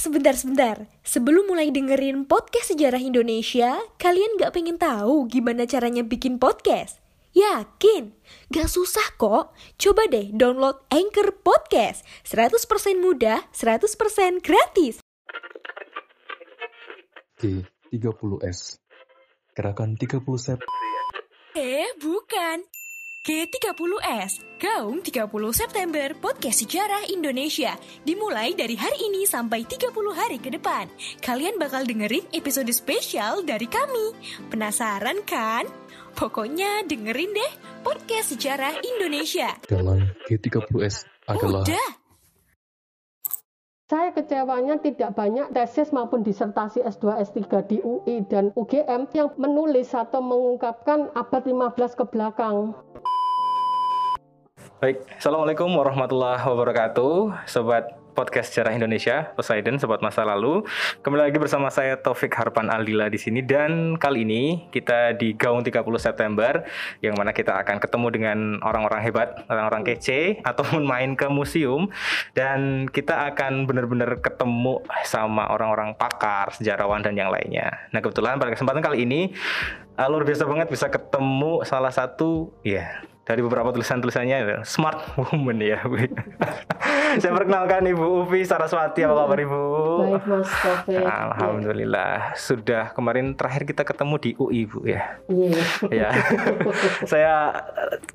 sebentar-sebentar. 0.00 0.88
Sebelum 1.04 1.52
mulai 1.52 1.68
dengerin 1.68 2.24
podcast 2.24 2.72
sejarah 2.72 2.98
Indonesia, 2.98 3.76
kalian 4.00 4.40
gak 4.40 4.56
pengen 4.56 4.80
tahu 4.80 5.28
gimana 5.28 5.68
caranya 5.68 6.00
bikin 6.00 6.40
podcast? 6.40 7.04
Yakin? 7.36 8.16
Gak 8.50 8.66
susah 8.66 9.14
kok. 9.14 9.54
Coba 9.78 10.02
deh 10.10 10.34
download 10.34 10.82
Anchor 10.90 11.30
Podcast. 11.44 12.02
100% 12.26 12.98
mudah, 12.98 13.46
100% 13.54 14.42
gratis. 14.42 14.98
G30S 17.40 18.80
Gerakan 19.56 19.96
30 19.96 20.20
Sep 20.36 20.60
Eh, 21.56 21.88
bukan. 21.98 22.79
G30S, 23.20 24.40
Gaung 24.56 25.04
30 25.04 25.28
September 25.52 26.08
Podcast 26.16 26.64
Sejarah 26.64 27.04
Indonesia. 27.12 27.76
Dimulai 28.00 28.56
dari 28.56 28.72
hari 28.80 28.96
ini 29.12 29.28
sampai 29.28 29.68
30 29.68 29.92
hari 30.16 30.40
ke 30.40 30.48
depan. 30.48 30.88
Kalian 31.20 31.60
bakal 31.60 31.84
dengerin 31.84 32.24
episode 32.32 32.72
spesial 32.72 33.44
dari 33.44 33.68
kami. 33.68 34.16
Penasaran 34.48 35.20
kan? 35.28 35.68
Pokoknya 36.16 36.80
dengerin 36.88 37.36
deh 37.36 37.52
Podcast 37.84 38.32
Sejarah 38.32 38.80
Indonesia. 38.80 39.52
Dalam 39.68 40.00
G30S 40.24 41.04
adalah 41.28 41.68
Udah, 41.68 41.90
Saya 43.90 44.14
kecewanya 44.14 44.78
tidak 44.78 45.18
banyak 45.18 45.50
tesis 45.50 45.90
maupun 45.90 46.22
disertasi 46.22 46.78
S2, 46.86 47.26
S3 47.26 47.42
di 47.66 47.82
UI 47.82 48.22
dan 48.30 48.54
UGM 48.54 49.10
yang 49.10 49.34
menulis 49.34 49.90
atau 49.90 50.22
mengungkapkan 50.22 51.10
abad 51.10 51.42
15 51.42 51.98
ke 51.98 52.04
belakang. 52.06 52.70
Baik, 54.80 55.04
Assalamualaikum 55.20 55.68
warahmatullahi 55.76 56.40
wabarakatuh. 56.40 57.44
Sobat 57.44 58.00
Podcast 58.16 58.48
Sejarah 58.48 58.72
Indonesia, 58.72 59.28
Poseidon, 59.36 59.76
Sobat 59.76 60.00
Masa 60.00 60.24
Lalu. 60.24 60.64
Kembali 61.04 61.28
lagi 61.28 61.36
bersama 61.36 61.68
saya 61.68 62.00
Taufik 62.00 62.32
Harpan 62.32 62.72
Aldila 62.72 63.12
di 63.12 63.20
sini. 63.20 63.44
Dan 63.44 64.00
kali 64.00 64.24
ini 64.24 64.72
kita 64.72 65.12
di 65.20 65.36
Gaung 65.36 65.60
30 65.60 65.84
September 66.00 66.64
Yang 67.04 67.12
mana 67.12 67.36
kita 67.36 67.60
akan 67.60 67.76
ketemu 67.76 68.06
dengan 68.08 68.38
orang-orang 68.64 69.04
hebat, 69.04 69.44
orang-orang 69.52 69.84
kece 69.84 70.40
Ataupun 70.48 70.80
main 70.88 71.12
ke 71.12 71.28
museum. 71.28 71.92
Dan 72.32 72.88
kita 72.88 73.36
akan 73.36 73.68
benar-benar 73.68 74.16
ketemu 74.24 74.80
sama 75.04 75.52
orang-orang 75.52 75.92
pakar, 75.92 76.56
sejarawan, 76.56 77.04
dan 77.04 77.20
yang 77.20 77.28
lainnya. 77.28 77.84
Nah 77.92 78.00
kebetulan 78.00 78.40
pada 78.40 78.56
kesempatan 78.56 78.80
kali 78.80 79.04
ini 79.04 79.36
uh, 80.00 80.08
Luar 80.08 80.24
biasa 80.24 80.48
banget 80.48 80.72
bisa 80.72 80.88
ketemu 80.88 81.68
salah 81.68 81.92
satu, 81.92 82.48
ya 82.64 83.09
dari 83.24 83.40
beberapa 83.44 83.70
tulisan-tulisannya 83.70 84.64
smart 84.64 85.14
woman 85.14 85.60
ya 85.60 85.84
Bu. 85.84 86.00
Saya 87.18 87.34
perkenalkan 87.34 87.82
Ibu 87.90 88.22
Upi 88.22 88.46
Saraswati 88.46 89.02
apa 89.02 89.26
kabar 89.26 89.38
Ibu? 89.42 89.62
Baik 89.98 90.24
Mas 90.30 90.50
Taufik. 90.62 91.02
Alhamdulillah 91.26 92.38
sudah 92.38 92.94
kemarin 92.94 93.34
terakhir 93.34 93.66
kita 93.66 93.82
ketemu 93.82 94.14
di 94.22 94.30
UI 94.38 94.60
Bu 94.70 94.86
ya. 94.86 95.18
Iya. 95.26 95.62
Ya. 95.90 96.08
Saya 97.10 97.34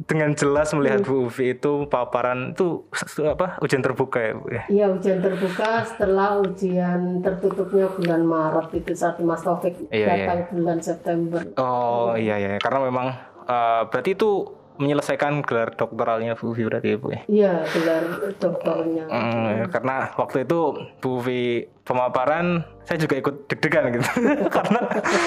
dengan 0.07 0.31
jelas 0.31 0.71
melihat 0.71 1.03
Bu 1.03 1.27
Upi 1.27 1.59
itu 1.59 1.91
paparan 1.91 2.55
itu 2.55 2.87
apa 3.27 3.59
ujian 3.59 3.83
terbuka 3.83 4.19
ya 4.23 4.31
Bu 4.39 4.47
ya. 4.47 4.63
Iya 4.71 4.85
ujian 4.95 5.19
terbuka 5.19 5.83
setelah 5.83 6.39
ujian 6.39 7.19
tertutupnya 7.19 7.91
bulan 7.91 8.23
Maret 8.23 8.67
itu 8.79 8.95
saat 8.95 9.19
Mas 9.19 9.43
Taufik 9.43 9.75
Iya, 9.91 10.07
datang 10.07 10.55
bulan 10.55 10.79
September. 10.79 11.41
Oh 11.59 12.15
iya 12.15 12.39
iya 12.39 12.55
karena 12.63 12.79
memang 12.87 13.11
eh, 13.43 13.81
berarti 13.91 14.15
itu 14.15 14.63
menyelesaikan 14.75 15.39
gelar 15.41 15.71
doktoralnya 15.71 16.33
Bu 16.33 16.51
Upi 16.51 16.63
berarti 16.63 16.87
ya 16.89 16.97
Bu 16.97 17.07
ya. 17.09 17.21
Iya 17.25 17.53
gelar 17.65 18.03
doktornya. 18.35 19.05
Hmm, 19.05 19.67
karena 19.67 19.95
waktu 20.13 20.43
itu 20.43 20.59
Bu 20.97 21.19
Vi 21.19 21.41
pemaparan 21.81 22.45
saya 22.81 22.97
juga 22.97 23.15
ikut 23.15 23.45
deg-degan 23.45 23.93
gitu 23.93 24.09
karena 24.57 24.79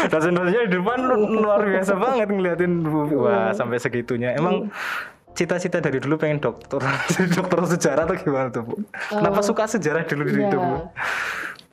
dosen-dosennya 0.07 0.63
di 0.67 0.75
depan 0.75 0.99
lu- 1.01 1.39
luar 1.39 1.63
biasa 1.63 1.95
banget 1.95 2.29
ngeliatin 2.29 2.83
Bu 2.83 3.07
Vi 3.07 3.17
wah 3.17 3.51
sampai 3.51 3.79
segitunya 3.79 4.33
emang 4.33 4.67
cita-cita 5.31 5.79
dari 5.79 5.97
dulu 5.97 6.19
pengen 6.19 6.39
dokter 6.39 6.83
jadi 7.13 7.31
dokter 7.33 7.59
sejarah 7.69 8.05
atau 8.05 8.17
gimana 8.17 8.49
tuh 8.49 8.63
Bu? 8.65 8.75
Kenapa 9.09 9.41
suka 9.41 9.65
sejarah 9.67 10.03
dulu 10.03 10.23
di 10.25 10.35
Iya. 10.35 10.45
itu 10.45 10.57
Bu? 10.57 10.75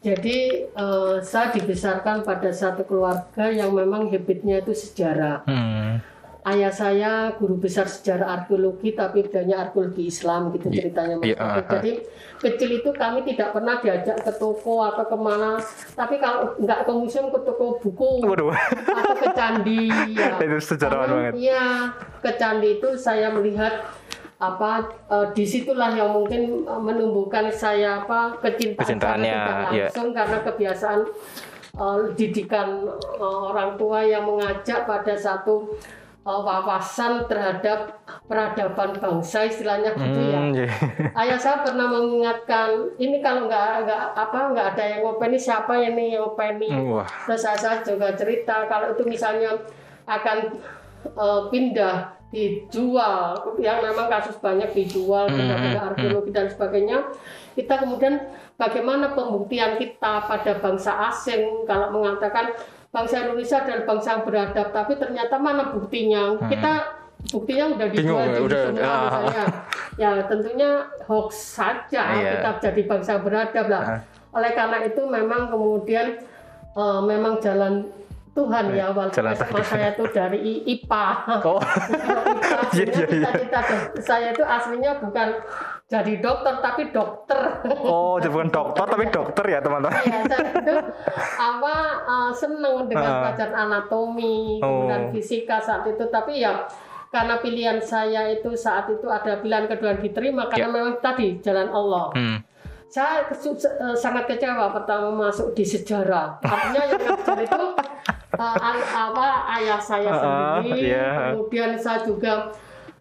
Jadi 0.06 0.38
eh, 0.70 1.16
saya 1.20 1.50
dibesarkan 1.50 2.22
pada 2.22 2.54
satu 2.54 2.86
keluarga 2.86 3.50
yang 3.50 3.74
memang 3.74 4.06
habitnya 4.08 4.62
itu 4.62 4.70
sejarah. 4.72 5.42
Hmm. 5.44 5.98
Ayah 6.46 6.70
saya 6.70 7.34
guru 7.42 7.58
besar 7.58 7.90
sejarah 7.90 8.30
arkeologi 8.38 8.94
tapi 8.94 9.26
bidangnya 9.26 9.66
arkeologi 9.66 10.06
Islam 10.06 10.54
gitu 10.54 10.70
ceritanya 10.70 11.18
Mas 11.18 11.26
iya, 11.26 11.36
Taufik. 11.42 11.50
ah, 11.50 11.58
ah. 11.58 11.72
Jadi 11.74 11.92
kecil 12.38 12.70
itu 12.86 12.90
kami 12.94 13.20
tidak 13.26 13.50
pernah 13.50 13.82
diajak 13.82 14.18
ke 14.22 14.32
toko 14.38 14.86
atau 14.86 15.10
ke 15.10 15.18
mana. 15.18 15.58
Tapi 15.98 16.22
kalau 16.22 16.54
nggak 16.62 16.86
ke 16.86 16.92
museum 16.94 17.34
ke 17.34 17.40
toko 17.42 17.82
buku 17.82 18.22
Waduh. 18.22 18.54
atau 18.54 19.16
ke 19.18 19.28
candi. 19.34 19.90
ya. 20.22 20.38
Itu 20.38 20.62
sejarawan 20.62 21.10
banget. 21.10 21.34
Iya 21.34 21.66
ke 22.22 22.32
candi 22.38 22.78
itu 22.78 22.94
saya 22.94 23.34
melihat 23.34 23.82
apa 24.38 24.86
eh, 25.10 25.28
di 25.34 25.50
situlah 25.50 25.98
yang 25.98 26.14
mungkin 26.14 26.68
menumbuhkan 26.68 27.50
saya 27.50 28.04
apa 28.04 28.36
kecintaan 28.38 28.84
Kecintaannya, 28.84 29.40
iya. 29.74 29.88
langsung 29.88 30.12
karena 30.12 30.38
kebiasaan 30.44 31.02
eh, 31.80 32.00
didikan 32.14 32.84
eh, 33.18 33.40
orang 33.50 33.80
tua 33.80 34.04
yang 34.04 34.28
mengajak 34.28 34.84
pada 34.84 35.16
satu 35.16 35.74
wawasan 36.26 37.30
terhadap 37.30 38.02
peradaban 38.26 38.98
bangsa 38.98 39.46
istilahnya 39.46 39.94
gitu 39.94 40.22
ya. 40.26 40.40
Hmm, 40.42 40.58
iya. 40.58 40.68
Ayah 41.14 41.38
saya 41.38 41.62
pernah 41.62 41.86
mengingatkan 41.86 42.98
ini 42.98 43.22
kalau 43.22 43.46
nggak 43.46 43.86
nggak 43.86 44.02
apa 44.18 44.40
nggak 44.50 44.68
ada 44.74 44.84
yang 44.90 45.02
ngopeni 45.06 45.38
siapa 45.38 45.78
ini 45.78 46.18
yang 46.18 46.26
ngopeni. 46.26 46.70
Wah. 46.90 47.06
Terus 47.06 47.46
saya, 47.46 47.58
saya 47.62 47.78
juga 47.86 48.18
cerita 48.18 48.66
kalau 48.66 48.98
itu 48.98 49.06
misalnya 49.06 49.54
akan 50.10 50.38
eh, 51.14 51.42
pindah 51.54 52.18
dijual 52.34 53.38
yang 53.62 53.80
memang 53.86 54.10
kasus 54.10 54.36
banyak 54.42 54.68
dijual 54.76 55.30
benda-benda 55.30 55.94
arkeologi 55.94 56.36
dan 56.36 56.52
sebagainya 56.52 57.06
kita 57.56 57.80
kemudian 57.80 58.20
bagaimana 58.60 59.16
pembuktian 59.16 59.80
kita 59.80 60.28
pada 60.28 60.60
bangsa 60.60 61.08
asing 61.08 61.64
kalau 61.64 61.96
mengatakan 61.96 62.52
bangsa 62.96 63.28
Indonesia 63.28 63.58
adalah 63.60 63.84
bangsa 63.84 64.08
yang 64.16 64.24
beradab 64.24 64.68
tapi 64.72 64.94
ternyata 64.96 65.36
mana 65.36 65.64
buktinya 65.76 66.40
kita 66.48 66.74
buktinya 67.28 67.66
udah 67.76 67.88
dijual 67.92 68.24
Bingung 68.24 68.32
di 68.32 68.42
udah, 68.48 68.62
semua 68.72 68.88
ah. 68.88 69.02
misalnya 69.04 69.44
ya 70.00 70.12
tentunya 70.30 70.70
hoax 71.04 71.30
saja 71.60 72.04
Iya. 72.16 72.32
kita 72.40 72.50
jadi 72.72 72.82
bangsa 72.88 73.14
beradab 73.20 73.66
lah 73.68 73.84
Ah. 73.84 74.00
oleh 74.32 74.52
karena 74.56 74.78
itu 74.88 75.02
memang 75.04 75.52
kemudian 75.52 76.08
eh, 76.76 77.02
memang 77.04 77.44
jalan 77.44 77.84
Tuhan 78.36 78.76
ya 78.76 78.92
waktu 78.92 79.16
Jalan 79.16 79.32
SMA 79.32 79.64
saya 79.64 79.96
itu 79.96 80.04
dari 80.12 80.60
IPA. 80.68 81.06
Oh. 81.40 81.56
IPA. 81.56 81.72
Iya, 82.76 82.84
iya, 82.84 82.84
iya. 82.84 83.08
Cita-cita 83.08 83.60
saya 84.04 84.28
itu 84.36 84.44
aslinya 84.44 85.00
bukan 85.00 85.40
jadi 85.86 86.18
dokter 86.18 86.54
tapi 86.60 86.90
dokter. 86.90 87.62
Oh, 87.80 88.18
jadi 88.18 88.34
bukan 88.34 88.50
dokter 88.50 88.86
tapi 88.86 89.06
dokter 89.08 89.46
ya 89.46 89.60
teman-teman. 89.62 89.94
Iya, 89.96 90.20
saya 90.26 90.50
itu 90.52 90.76
apa 91.38 91.76
eh, 92.02 92.32
seneng 92.34 92.76
dengan 92.86 93.06
Ah. 93.08 93.20
pelajaran 93.22 93.56
anatomi, 93.56 94.58
kemudian 94.58 95.02
Oh. 95.04 95.12
fisika 95.12 95.58
saat 95.58 95.86
itu, 95.86 96.02
tapi 96.08 96.42
ya 96.42 96.66
karena 97.08 97.38
pilihan 97.38 97.78
saya 97.80 98.28
itu 98.28 98.52
saat 98.54 98.90
itu 98.90 99.06
ada 99.06 99.38
pilihan 99.38 99.68
kedua 99.68 99.94
diterima 99.96 100.50
karena 100.50 100.68
Ya. 100.68 100.74
memang 100.74 100.96
tadi 101.00 101.38
jalan 101.40 101.70
Allah. 101.70 102.10
Hmm. 102.12 102.38
Saya 102.86 103.28
eh, 103.28 103.96
sangat 103.96 104.26
kecewa 104.26 104.72
pertama 104.72 105.14
masuk 105.22 105.54
di 105.54 105.64
sejarah. 105.64 106.42
Artinya 106.42 106.82
yang 106.84 107.02
ngajar 107.04 107.40
itu 107.40 107.64
al- 108.42 108.90
apa 108.90 109.28
ayah 109.54 109.78
saya 109.78 110.10
Ah, 110.10 110.20
sendiri, 110.60 110.92
iya. 110.92 111.30
kemudian 111.30 111.78
saya 111.78 112.02
juga 112.02 112.50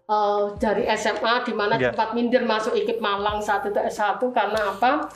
eh, 0.05 0.43
dari 0.55 0.83
SMA 0.91 1.41
di 1.41 1.53
mana 1.53 1.75
Iya. 1.75 1.89
sempat 1.89 2.13
minder 2.13 2.43
masuk 2.43 2.73
IKIP 2.73 2.99
Malang 2.99 3.37
saat 3.39 3.65
itu 3.65 3.75
S1 3.75 4.21
karena 4.29 4.71
apa? 4.71 5.09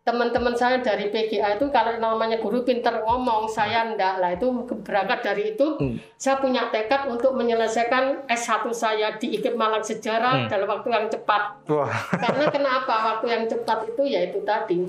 Teman-teman 0.00 0.56
saya 0.56 0.80
dari 0.80 1.12
PGA 1.12 1.54
itu 1.54 1.68
kalau 1.68 1.92
namanya 1.94 2.40
guru 2.40 2.64
pinter 2.64 3.04
ngomong, 3.04 3.44
saya 3.44 3.84
enggak 3.84 4.16
lah 4.16 4.32
itu 4.32 4.48
berangkat 4.80 5.20
dari 5.20 5.52
itu 5.52 5.76
Hmm. 5.76 6.00
saya 6.16 6.40
punya 6.40 6.72
tekad 6.72 7.04
untuk 7.06 7.36
menyelesaikan 7.36 8.24
S1 8.26 8.64
saya 8.72 9.20
di 9.20 9.36
IKIP 9.36 9.54
Malang 9.54 9.84
Sejarah 9.84 10.44
Hmm. 10.44 10.48
dalam 10.48 10.66
waktu 10.66 10.88
yang 10.88 11.06
cepat. 11.06 11.68
Wah. 11.68 11.92
Karena 12.16 12.48
kenapa 12.48 12.94
waktu 13.12 13.26
yang 13.28 13.44
cepat 13.44 13.92
itu 13.92 14.02
yaitu 14.08 14.40
tadi 14.40 14.88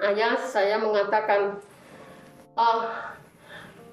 ayah 0.00 0.34
saya 0.34 0.80
mengatakan 0.80 1.60
"Oh, 2.52 2.88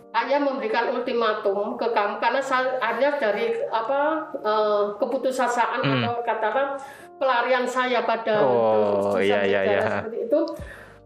ayah 0.09 0.41
memberikan 0.41 0.89
ultimatum 0.89 1.77
ke 1.77 1.87
kamu 1.93 2.17
karena 2.17 2.41
saya 2.41 2.81
dari 3.21 3.53
apa 3.69 3.99
eh, 4.41 4.83
keputusasaan 4.97 5.85
Hmm. 5.85 6.01
atau 6.01 6.13
katakan 6.25 6.67
pelarian 7.21 7.65
saya 7.67 8.01
pada 8.01 8.41
Oh, 8.41 9.19
iya, 9.21 9.45
iya, 9.45 9.61
iya. 9.63 9.81
seperti 10.01 10.25
itu 10.25 10.39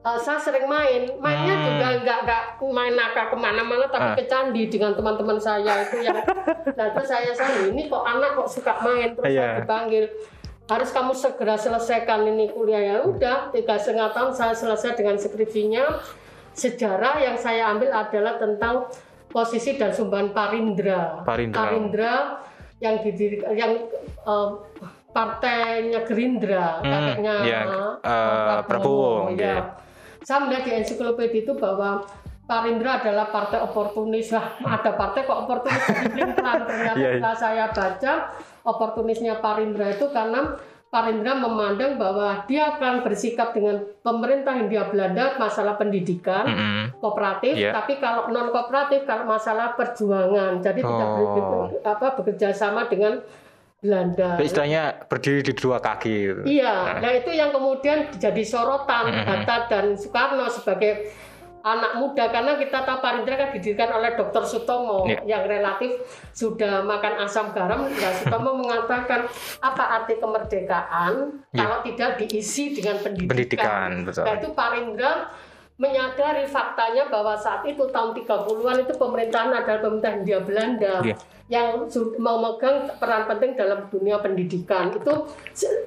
eh, 0.03 0.19
saya 0.19 0.39
sering 0.39 0.67
main 0.67 1.03
mainnya 1.19 1.51
Hmm. 1.51 1.65
juga 1.67 1.87
nggak 1.99 2.17
nggak 2.23 2.43
main 2.71 2.95
nakal 2.95 3.25
ke 3.27 3.37
mana-mana 3.37 3.85
tapi 3.87 4.07
Ah. 4.07 4.15
ke 4.15 4.23
candi 4.23 4.71
dengan 4.71 4.95
teman-teman 4.95 5.35
saya 5.35 5.83
itu 5.83 5.99
yang 5.99 6.15
nah 6.79 6.87
terus 6.95 7.07
saya 7.07 7.31
saya 7.35 7.67
ini 7.67 7.91
kok 7.91 8.03
anak 8.03 8.39
kok 8.39 8.47
suka 8.47 8.73
main 8.79 9.11
terus 9.11 9.27
Iya. 9.27 9.43
saya 9.43 9.59
dipanggil 9.67 10.05
harus 10.63 10.89
kamu 10.95 11.11
segera 11.11 11.59
selesaikan 11.59 12.23
ini 12.23 12.47
kuliah 12.47 12.79
ya 12.79 12.97
udah 13.03 13.51
tiga 13.51 13.75
setengah 13.75 14.15
tahun 14.15 14.31
saya 14.31 14.55
selesai 14.55 14.95
dengan 14.95 15.19
skripsinya 15.19 15.83
sejarah 16.53 17.17
yang 17.17 17.35
saya 17.35 17.69
ambil 17.69 17.89
adalah 17.89 18.37
tentang 18.37 18.85
posisi 19.27 19.75
dan 19.75 19.89
sumbangan 19.89 20.29
Parindra 20.31 21.25
Parindra. 21.25 22.15
yang 22.77 23.01
didirikan 23.01 23.51
yang 23.53 23.73
eh, 24.21 24.49
partainya 25.09 26.01
Gerindra 26.03 26.79
Hmm, 26.79 26.89
kakeknya 26.89 27.35
ya, 27.41 27.61
eh, 27.63 27.91
eh, 28.01 28.57
Prabowo, 28.65 29.29
ya. 29.31 29.37
ya. 29.37 29.57
saya 30.21 30.45
melihat 30.45 30.63
di 30.63 30.71
ensiklopedia 30.77 31.41
itu 31.43 31.53
bahwa 31.53 32.05
Parindra 32.43 32.99
adalah 32.99 33.31
partai 33.31 33.63
oportunis 33.63 34.29
lah 34.29 34.51
ada 34.59 34.93
partai 34.93 35.23
kok 35.23 35.39
oportunis 35.47 35.83
di 36.11 36.21
ternyata 36.67 36.93
Iya, 36.93 37.07
iya. 37.07 37.09
setelah 37.17 37.35
saya 37.39 37.65
baca 37.71 38.13
oportunisnya 38.63 39.39
Parindra 39.39 39.87
itu 39.89 40.11
karena 40.11 40.59
Parindra 40.93 41.33
memandang 41.33 41.97
bahwa 41.97 42.45
dia 42.45 42.69
akan 42.69 43.01
bersikap 43.01 43.49
dengan 43.49 43.81
pemerintah 43.99 44.53
Hindia 44.53 44.85
Belanda 44.85 45.33
masalah 45.35 45.73
pendidikan 45.73 46.45
Mm-mm. 46.45 47.01
kooperatif, 47.01 47.57
Iya. 47.57 47.73
tapi 47.73 47.97
kalau 47.97 48.29
non 48.29 48.47
kooperatif 48.47 49.01
kalau 49.01 49.25
masalah 49.25 49.73
perjuangan, 49.73 50.61
jadi 50.61 50.77
tidak 50.77 51.09
Oh. 51.09 51.17
ber- 51.65 51.81
apa 51.81 52.13
bekerja 52.13 52.53
sama 52.53 52.85
dengan 52.85 53.25
Belanda. 53.81 54.37
Jadi 54.37 54.45
istilahnya 54.45 54.83
berdiri 55.03 55.41
di 55.41 55.53
dua 55.53 55.77
kaki. 55.77 56.15
gitu. 56.23 56.41
Iya, 56.45 57.01
nah 57.01 57.11
itu 57.11 57.33
yang 57.33 57.49
kemudian 57.49 58.13
jadi 58.13 58.43
sorotan 58.45 59.09
Mm-mm. 59.09 59.25
Hatta 59.25 59.57
dan 59.67 59.97
Soekarno 59.97 60.45
sebagai 60.47 61.09
anak 61.63 61.95
muda 61.95 62.27
karena 62.27 62.59
kita 62.59 62.83
tahu 62.83 62.99
Parindra 62.99 63.39
kan 63.39 63.49
didirikan 63.55 63.95
oleh 63.95 64.19
Dr. 64.19 64.43
Sutomo 64.43 65.07
Iya. 65.07 65.23
yang 65.23 65.43
relatif 65.47 65.95
sudah 66.35 66.83
makan 66.83 67.23
asam 67.23 67.55
garam. 67.55 67.87
Nah, 67.87 68.13
Sutomo 68.19 68.51
mengatakan 68.61 69.23
apa 69.63 69.83
arti 70.03 70.19
kemerdekaan 70.19 71.39
Iya. 71.55 71.57
kalau 71.63 71.77
tidak 71.87 72.19
diisi 72.19 72.75
dengan 72.75 72.99
pendidikan. 72.99 73.31
Pendidikan, 73.31 73.89
betul. 74.03 74.23
Nah, 74.27 74.33
itu 74.35 74.49
Parindra 74.51 75.11
menyadari 75.73 76.45
faktanya 76.45 77.09
bahwa 77.09 77.33
saat 77.33 77.65
itu 77.65 77.81
tahun 77.89 78.13
30-an 78.13 78.77
itu 78.85 78.93
pemerintahan 78.93 79.49
adalah 79.49 79.79
pemerintah 79.81 80.11
Hindia 80.19 80.39
Belanda 80.43 80.95
Iya. 81.01 81.15
yang 81.47 81.87
memegang 82.19 82.91
peran 82.99 83.23
penting 83.25 83.55
dalam 83.55 83.87
dunia 83.87 84.19
pendidikan. 84.19 84.91
Itu 84.91 85.31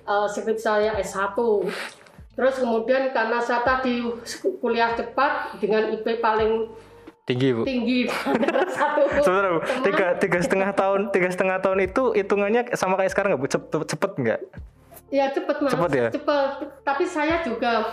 uh, 0.08 0.26
skrip 0.26 0.56
saya 0.56 0.96
S1. 0.96 1.37
Terus 2.37 2.61
kemudian 2.61 3.11
karena 3.11 3.41
saya 3.41 3.65
tadi 3.65 4.05
kuliah 4.61 4.93
cepat 4.93 5.56
dengan 5.56 5.88
IP 5.88 6.21
paling 6.21 6.69
Tinggi 7.27 7.50
bu. 7.50 7.67
tinggi 7.67 8.06
satu 8.79 9.03
Sebentar 9.19 9.50
bu, 9.50 9.59
teman. 9.59 9.83
tiga 9.83 10.06
tiga 10.15 10.38
setengah 10.38 10.71
tahun 10.71 11.00
tiga 11.11 11.27
setengah 11.27 11.59
tahun 11.59 11.79
itu 11.83 12.15
hitungannya 12.15 12.71
sama 12.79 12.94
kayak 12.94 13.11
sekarang 13.11 13.35
nggak 13.35 13.43
bu? 13.43 13.49
Cepet, 13.50 13.81
cepet 13.83 14.11
nggak? 14.15 14.41
Ya 15.11 15.27
cepet 15.35 15.56
mas, 15.59 15.71
Cepet 15.75 15.91
ya? 15.91 16.09
Cepet. 16.15 16.50
Tapi 16.87 17.03
saya 17.03 17.43
juga 17.43 17.91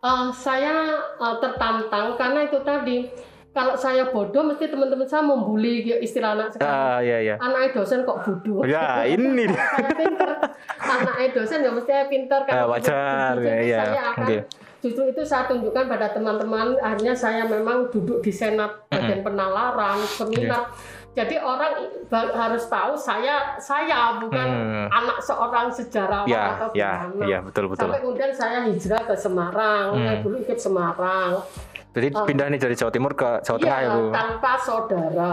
eh, 0.00 0.28
saya 0.32 0.96
eh, 0.96 1.36
tertantang 1.44 2.16
karena 2.16 2.48
itu 2.48 2.56
tadi 2.64 2.96
kalau 3.50 3.74
saya 3.74 4.06
bodoh 4.06 4.42
mesti 4.42 4.66
teman-teman 4.66 5.04
saya 5.04 5.20
membuli 5.20 5.82
ya, 5.82 5.98
istilah 5.98 6.32
anak 6.32 6.54
sekarang. 6.54 6.70
Ah 6.70 6.98
iya 7.00 7.18
iya. 7.20 7.34
Anaknya 7.36 7.68
dosen 7.74 8.02
kok 8.02 8.22
bodoh. 8.22 8.62
Ya 8.62 9.02
ini 9.04 9.44
dia. 9.44 9.58
pinter. 9.92 10.30
Anaknya 10.78 11.28
dosen 11.34 11.58
ya 11.60 11.70
mesti 11.70 11.90
saya 11.90 12.06
pinter 12.06 12.40
Ah, 12.40 12.46
kalau 12.46 12.70
wajar, 12.72 13.34
justru 13.34 13.50
itu 13.50 13.66
ya, 13.66 13.78
saya 13.80 14.02
akan 14.08 14.26
justru 14.80 15.02
itu 15.06 15.22
saya 15.22 15.44
tunjukkan 15.44 15.84
pada 15.86 16.06
teman-teman 16.08 16.72
akhirnya 16.78 17.12
saya 17.12 17.44
memang 17.44 17.92
duduk 17.92 18.24
di 18.24 18.32
senat 18.32 18.88
bagian 18.88 19.20
penalaran 19.20 20.00
seminar 20.08 20.72
jadi 21.10 21.36
orang 21.36 21.84
harus 22.08 22.64
tahu 22.64 22.94
saya 22.94 23.58
saya 23.58 24.16
bukan 24.16 24.46
Hmm. 24.46 24.88
anak 24.88 25.18
seorang 25.18 25.66
sejarawan 25.68 26.24
Ya 26.24 26.54
atau 26.54 26.68
ya 26.72 26.92
gimana. 27.04 27.24
ya 27.26 27.38
betul 27.42 27.64
betul. 27.66 27.90
Sampai 27.90 28.00
kemudian 28.00 28.30
saya 28.30 28.58
hijrah 28.62 29.02
ke 29.02 29.12
Semarang, 29.12 29.86
Hmm. 29.90 30.00
saya 30.00 30.16
dulu 30.22 30.36
ikut 30.38 30.56
Semarang. 30.56 31.32
Jadi 31.90 32.06
pindah 32.14 32.46
nih 32.46 32.60
dari 32.62 32.78
Jawa 32.78 32.92
Timur 32.94 33.12
ke 33.12 33.42
Jawa 33.42 33.58
Tengah 33.58 33.78
ya 33.78 33.82
Iya, 33.82 33.90
bu. 33.90 34.02
tanpa 34.14 34.52
saudara, 34.54 35.32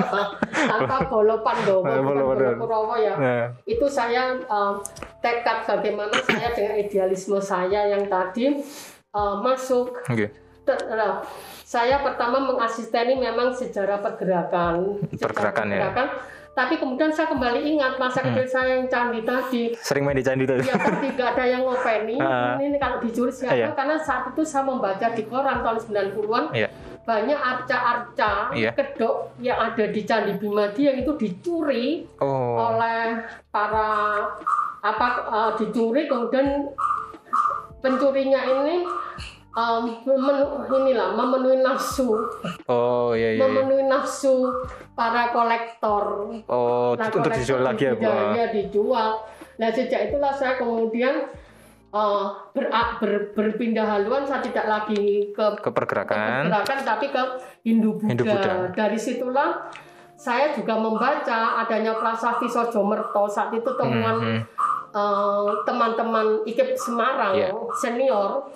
tanpa 0.76 0.96
bolo 1.08 1.40
pandowo, 1.40 1.80
Bolo 1.80 2.22
bolo. 2.28 2.48
Kurowo 2.60 2.94
ya. 3.00 3.14
Nah, 3.16 3.44
Itu 3.64 3.88
saya 3.88 4.36
eh, 4.36 4.72
tekad 5.18 5.64
bagaimana 5.64 6.12
saya 6.20 6.52
dengan 6.52 6.76
idealisme 6.76 7.40
saya 7.40 7.88
yang 7.88 8.04
tadi 8.04 8.60
eh, 9.08 9.34
masuk. 9.40 9.96
Oke. 10.04 10.28
Ter- 10.68 10.84
eh, 10.86 11.14
saya 11.64 12.00
pertama 12.00 12.36
mengasisteni 12.40 13.16
memang 13.16 13.52
sejarah 13.52 14.00
pergerakan, 14.00 15.00
sejarah 15.08 15.32
Pergerakan, 15.32 15.66
ya. 15.68 15.80
Tapi 16.58 16.74
kemudian 16.74 17.14
saya 17.14 17.30
kembali 17.30 17.62
ingat 17.62 17.94
masa 17.96 18.18
Hmm. 18.18 18.34
kecil 18.34 18.46
saya 18.50 18.68
yang 18.74 18.90
candi 18.90 19.22
tadi. 19.22 19.70
Sering 19.78 20.02
main 20.02 20.18
di 20.18 20.26
candi 20.26 20.42
tuh. 20.42 20.58
Ya 20.58 20.74
kan 20.74 20.98
tidak 20.98 21.38
ada 21.38 21.44
yang 21.46 21.62
ngopeni. 21.62 22.18
Ah. 22.18 22.58
Ini 22.58 22.74
kalau 22.76 22.98
dicuri 22.98 23.30
siapa? 23.30 23.54
Iya. 23.54 23.70
Karena 23.78 23.94
saat 23.94 24.34
itu 24.34 24.42
saya 24.42 24.66
membaca 24.66 25.06
di 25.08 25.22
koran 25.22 25.62
tahun 25.62 25.78
90-an 25.78 26.44
Iya. 26.50 26.68
banyak 27.06 27.38
arca-arca 27.38 28.50
Iya. 28.52 28.74
kedok 28.74 29.38
yang 29.38 29.56
ada 29.56 29.84
di 29.86 30.02
Candi 30.02 30.34
Bimadi 30.34 30.82
yang 30.84 30.98
itu 30.98 31.14
dicuri 31.14 32.04
Oh. 32.18 32.58
oleh 32.68 33.22
para 33.48 33.88
apa 34.78 35.06
eh, 35.24 35.50
dicuri 35.56 36.04
kemudian 36.04 36.68
pencurinya 37.78 38.42
ini 38.42 38.82
memenu- 39.58 40.54
inilah 40.70 41.08
memenuhi 41.12 41.58
nafsu 41.58 42.14
Oh 42.64 43.10
iya 43.10 43.34
iya. 43.34 43.36
iya. 43.36 43.42
memenuhi 43.42 43.84
nafsu 43.84 44.46
para 44.92 45.30
kolektor 45.30 46.30
Oh 46.46 46.94
Nah, 46.94 47.04
untuk 47.04 47.20
kolektor 47.20 47.32
dijual 47.34 47.62
lagi 47.64 47.82
ya 47.84 47.92
bu. 47.92 48.02
ya, 48.32 48.46
dijual. 48.48 49.08
Nah 49.56 49.68
sejak 49.68 50.08
itulah 50.08 50.30
saya 50.30 50.54
kemudian 50.54 51.26
eh, 51.88 52.24
ber- 52.52 52.70
ber- 53.00 53.28
berpindah 53.32 53.82
haluan 53.88 54.22
saya 54.22 54.38
tidak 54.40 54.66
lagi 54.66 55.32
ke, 55.32 55.46
Ke 55.58 55.70
pergerakan. 55.70 56.46
pergerakan 56.46 56.78
tapi 56.84 57.06
ke 57.08 57.22
Hindu 57.64 57.96
Buddha. 57.96 58.08
Hindu 58.08 58.24
Buddha. 58.24 58.52
Dari 58.70 58.98
situlah 58.98 59.66
saya 60.12 60.50
juga 60.50 60.76
membaca 60.76 61.38
adanya 61.58 61.94
prasasti 61.94 62.44
Sojomerto 62.44 63.24
saat 63.24 63.50
itu 63.50 63.70
temuan 63.72 64.18
Hmm, 64.18 64.36
hmm. 64.36 64.42
eh, 64.92 65.50
teman-teman 65.64 66.26
IKIP 66.44 66.74
Semarang 66.74 67.34
Iya. 67.34 67.50
senior 67.72 68.46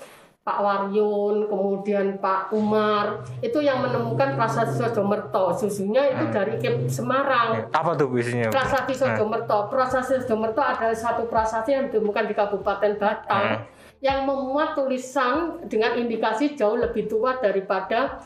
Pak 0.43 0.59
Waryun, 0.59 1.47
kemudian 1.47 2.19
Pak 2.19 2.51
Umar, 2.51 3.23
itu 3.39 3.63
yang 3.63 3.79
menemukan 3.79 4.35
prasasti 4.35 4.75
Sojomerto. 4.75 5.55
Susunya 5.55 6.03
itu 6.11 6.25
Hmm. 6.27 6.35
dari 6.35 6.59
IKIP 6.59 6.91
Semarang. 6.91 7.71
Apa 7.71 7.95
tuh 7.95 8.11
isinya? 8.19 8.51
Prasasti 8.51 8.91
Sojomerto. 8.91 9.71
Prasasti 9.71 10.19
Sojomerto 10.19 10.59
adalah 10.59 10.99
satu 10.99 11.31
prasasti 11.31 11.71
yang 11.71 11.87
ditemukan 11.87 12.27
di 12.27 12.35
Kabupaten 12.35 12.93
Batang 12.99 13.47
Hmm. 13.55 13.63
yang 14.03 14.27
memuat 14.27 14.75
tulisan 14.75 15.63
dengan 15.71 15.95
indikasi 15.95 16.59
jauh 16.59 16.75
lebih 16.75 17.07
tua 17.07 17.39
daripada 17.39 18.19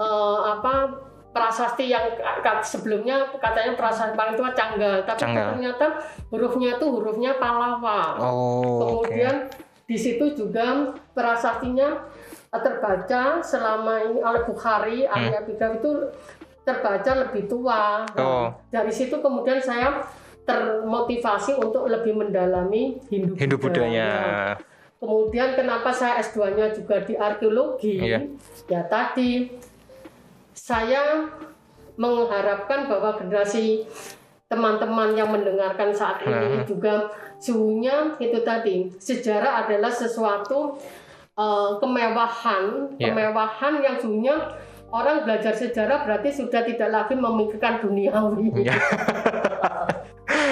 eh, 0.00 0.38
apa 0.48 0.96
prasasti 1.30 1.86
yang 1.86 2.02
sebelumnya 2.64 3.22
katanya 3.36 3.76
prasasti 3.76 4.16
paling 4.16 4.34
tua 4.34 4.50
Canggal, 4.50 5.04
tapi 5.04 5.20
Canggal. 5.20 5.48
ternyata 5.54 5.86
hurufnya 6.32 6.74
itu 6.74 6.86
hurufnya 6.88 7.36
Palawa. 7.36 8.16
Oh. 8.18 9.04
Kemudian 9.04 9.46
di 9.90 9.98
situ 9.98 10.38
juga 10.38 10.94
prasastinya 11.10 12.06
terbaca 12.54 13.42
selama 13.42 14.06
ini 14.06 14.22
oleh 14.22 14.46
Bukhari, 14.46 15.02
Ali 15.02 15.34
Abidal 15.34 15.82
itu 15.82 15.90
terbaca 16.62 17.10
lebih 17.26 17.50
tua. 17.50 18.06
Nah, 18.14 18.22
Oh. 18.22 18.46
Dari 18.70 18.94
situ 18.94 19.18
kemudian 19.18 19.58
saya 19.58 20.06
termotivasi 20.46 21.58
untuk 21.58 21.90
lebih 21.90 22.14
mendalami 22.14 23.02
Hindu, 23.10 23.34
Hindu 23.34 23.58
Buddha. 23.58 23.82
Budanya. 23.82 24.06
Ya. 24.06 24.46
Kemudian 25.02 25.58
kenapa 25.58 25.90
saya 25.90 26.22
S2-nya 26.22 26.70
juga 26.70 27.02
di 27.02 27.18
arkeologi? 27.18 27.98
Iya. 27.98 28.30
Ya 28.70 28.86
tadi 28.86 29.58
saya 30.54 31.26
mengharapkan 31.98 32.86
bahwa 32.86 33.18
generasi 33.18 33.90
teman-teman 34.50 35.14
yang 35.14 35.30
mendengarkan 35.30 35.94
saat 35.94 36.26
ini 36.26 36.58
Hmm. 36.58 36.66
juga 36.66 37.06
suhunya 37.38 38.18
itu 38.18 38.42
tadi 38.42 38.90
sejarah 38.92 39.64
adalah 39.64 39.88
sesuatu 39.88 40.74
eh, 41.32 41.70
kemewahan 41.78 42.90
Iya. 42.98 43.14
kemewahan 43.14 43.74
yang 43.78 43.96
suhunya 43.96 44.34
orang 44.90 45.22
belajar 45.22 45.54
sejarah 45.54 46.02
berarti 46.02 46.34
sudah 46.34 46.66
tidak 46.66 46.90
lagi 46.90 47.14
memikirkan 47.14 47.78
duniawi 47.78 48.50
Iya. 48.60 48.74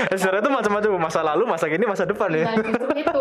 Sejarah 0.08 0.38
itu 0.40 0.48
macam-macam 0.48 0.90
masa 0.96 1.20
lalu, 1.20 1.42
masa 1.44 1.66
kini, 1.66 1.82
masa 1.82 2.06
depan 2.06 2.30
ya. 2.30 2.46
Nah, 2.46 2.54
justru 2.56 2.86
itu 2.94 3.20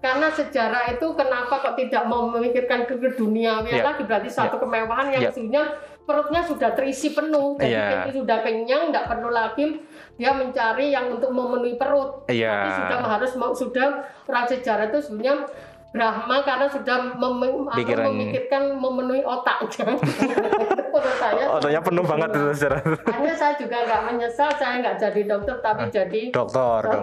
karena 0.00 0.26
sejarah 0.28 0.90
itu 0.90 1.06
kenapa 1.14 1.54
kok 1.60 1.74
tidak 1.78 2.02
mau 2.04 2.26
memikirkan 2.26 2.82
ke 2.84 2.98
dunia 3.14 3.62
Iya. 3.62 3.84
lagi 3.86 4.02
berarti 4.04 4.26
satu 4.26 4.58
kemewahan 4.58 5.14
yang 5.14 5.22
Iya. 5.28 5.30
sebenarnya 5.30 5.64
perutnya 6.02 6.42
sudah 6.42 6.74
terisi 6.74 7.14
penuh 7.14 7.54
jadi 7.56 8.04
ini 8.04 8.12
sudah 8.12 8.38
kenyang 8.42 8.90
tidak 8.90 9.06
perlu 9.06 9.30
lagi 9.30 9.78
dia 10.20 10.36
mencari 10.36 10.92
yang 10.92 11.08
untuk 11.08 11.32
memenuhi 11.32 11.80
perut 11.80 12.28
Iya. 12.28 12.52
tapi 12.52 12.68
sudah 12.76 12.98
harus 13.08 13.32
mau 13.34 13.56
sudah 13.56 13.88
orang 14.28 14.44
sejarah 14.44 14.92
itu 14.92 15.00
sebenarnya 15.00 15.48
Brahma 15.90 16.46
karena 16.46 16.70
sudah 16.70 17.18
mem- 17.18 17.66
Pikiran. 17.74 18.14
memikirkan 18.14 18.78
memenuhi 18.78 19.26
otaknya. 19.26 19.98
Menurut 20.94 21.16
saya. 21.18 21.44
Otaknya 21.50 21.80
penuh 21.82 22.04
banget 22.06 22.28
itu 22.30 22.48
sejarah. 22.54 22.80
Hanya 23.10 23.34
saya 23.34 23.54
juga 23.58 23.76
nggak 23.82 24.02
menyesal 24.06 24.50
saya 24.54 24.74
nggak 24.78 24.96
jadi 25.02 25.20
dokter 25.26 25.56
tapi 25.58 25.84
jadi 25.90 26.22
Dokter. 26.30 26.82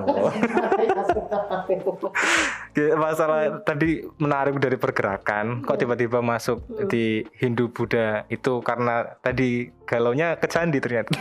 Oke, 2.67 2.83
Masalah 2.95 3.59
tadi 3.65 4.05
menarik 4.21 4.61
dari 4.61 4.77
pergerakan, 4.77 5.65
kok 5.65 5.81
tiba-tiba 5.81 6.21
masuk 6.21 6.61
di 6.87 7.25
Hindu 7.41 7.73
Buddha 7.73 8.23
itu 8.29 8.61
karena 8.61 9.17
tadi 9.19 9.67
galaunya 9.83 10.37
ke 10.37 10.47
candi 10.47 10.77
ternyata. 10.79 11.11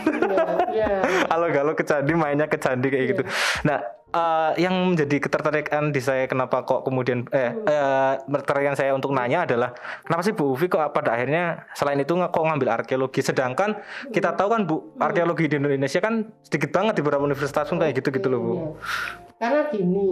ya, 0.71 1.01
Kalau 1.31 1.47
galau 1.49 1.73
ke 1.73 1.83
candi, 1.83 2.13
mainnya 2.13 2.45
ke 2.45 2.59
candi 2.59 2.87
kayak 2.87 3.05
gitu. 3.15 3.23
Nah, 3.65 3.96
eh, 4.13 4.51
yang 4.61 4.75
menjadi 4.93 5.17
ketertarikan 5.19 5.91
di 5.91 6.01
saya 6.03 6.27
kenapa 6.29 6.63
kok 6.63 6.83
kemudian 6.87 7.27
eh, 7.31 7.51
ketertarikan 8.27 8.75
saya 8.75 8.91
untuk 8.93 9.11
nanya 9.11 9.47
adalah 9.47 9.73
kenapa 10.03 10.21
sih 10.23 10.33
Bu 10.35 10.55
Uvi 10.55 10.67
kok 10.71 10.83
pada 10.93 11.15
akhirnya 11.15 11.67
selain 11.73 11.99
itu 11.99 12.13
nggak 12.13 12.31
kok 12.31 12.43
ngambil 12.43 12.83
arkeologi 12.83 13.21
sedangkan 13.23 13.79
kita 14.11 14.35
tahu 14.37 14.49
kan 14.53 14.61
Bu 14.67 14.95
arkeologi 14.97 15.51
di 15.51 15.55
Indonesia 15.59 15.99
kan 15.99 16.27
sedikit 16.43 16.71
banget 16.71 16.99
di 16.99 17.01
beberapa 17.03 17.23
universitas 17.23 17.67
pun 17.67 17.79
kayak 17.79 17.99
gitu 17.99 18.09
gitu 18.13 18.27
loh 18.31 18.39
Bu. 18.39 18.53
Iya. 18.53 18.65
Karena 19.37 19.61
gini, 19.69 20.09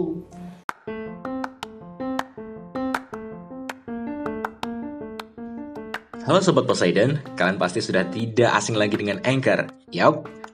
Halo 6.26 6.42
Sobat 6.42 6.66
Poseidon, 6.66 7.22
kalian 7.38 7.54
pasti 7.54 7.78
sudah 7.78 8.02
tidak 8.10 8.50
asing 8.58 8.74
lagi 8.74 8.98
dengan 8.98 9.22
Anchor. 9.22 9.70
Yap, 9.94 10.26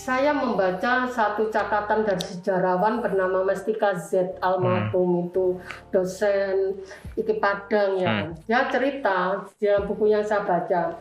Saya 0.00 0.32
membaca 0.32 1.04
satu 1.04 1.52
catatan 1.52 2.08
dari 2.08 2.24
sejarawan 2.24 3.04
bernama 3.04 3.44
Mestika 3.44 3.92
Z 3.92 4.40
almarhum 4.40 5.28
itu 5.28 5.60
dosen 5.92 6.80
IKI 7.20 7.36
Padang 7.36 8.00
ya. 8.00 8.08
Hmm. 8.08 8.32
Dia 8.48 8.64
cerita 8.72 9.44
dalam 9.60 9.82
buku 9.84 10.08
yang 10.08 10.24
saya 10.24 10.48
baca. 10.48 10.96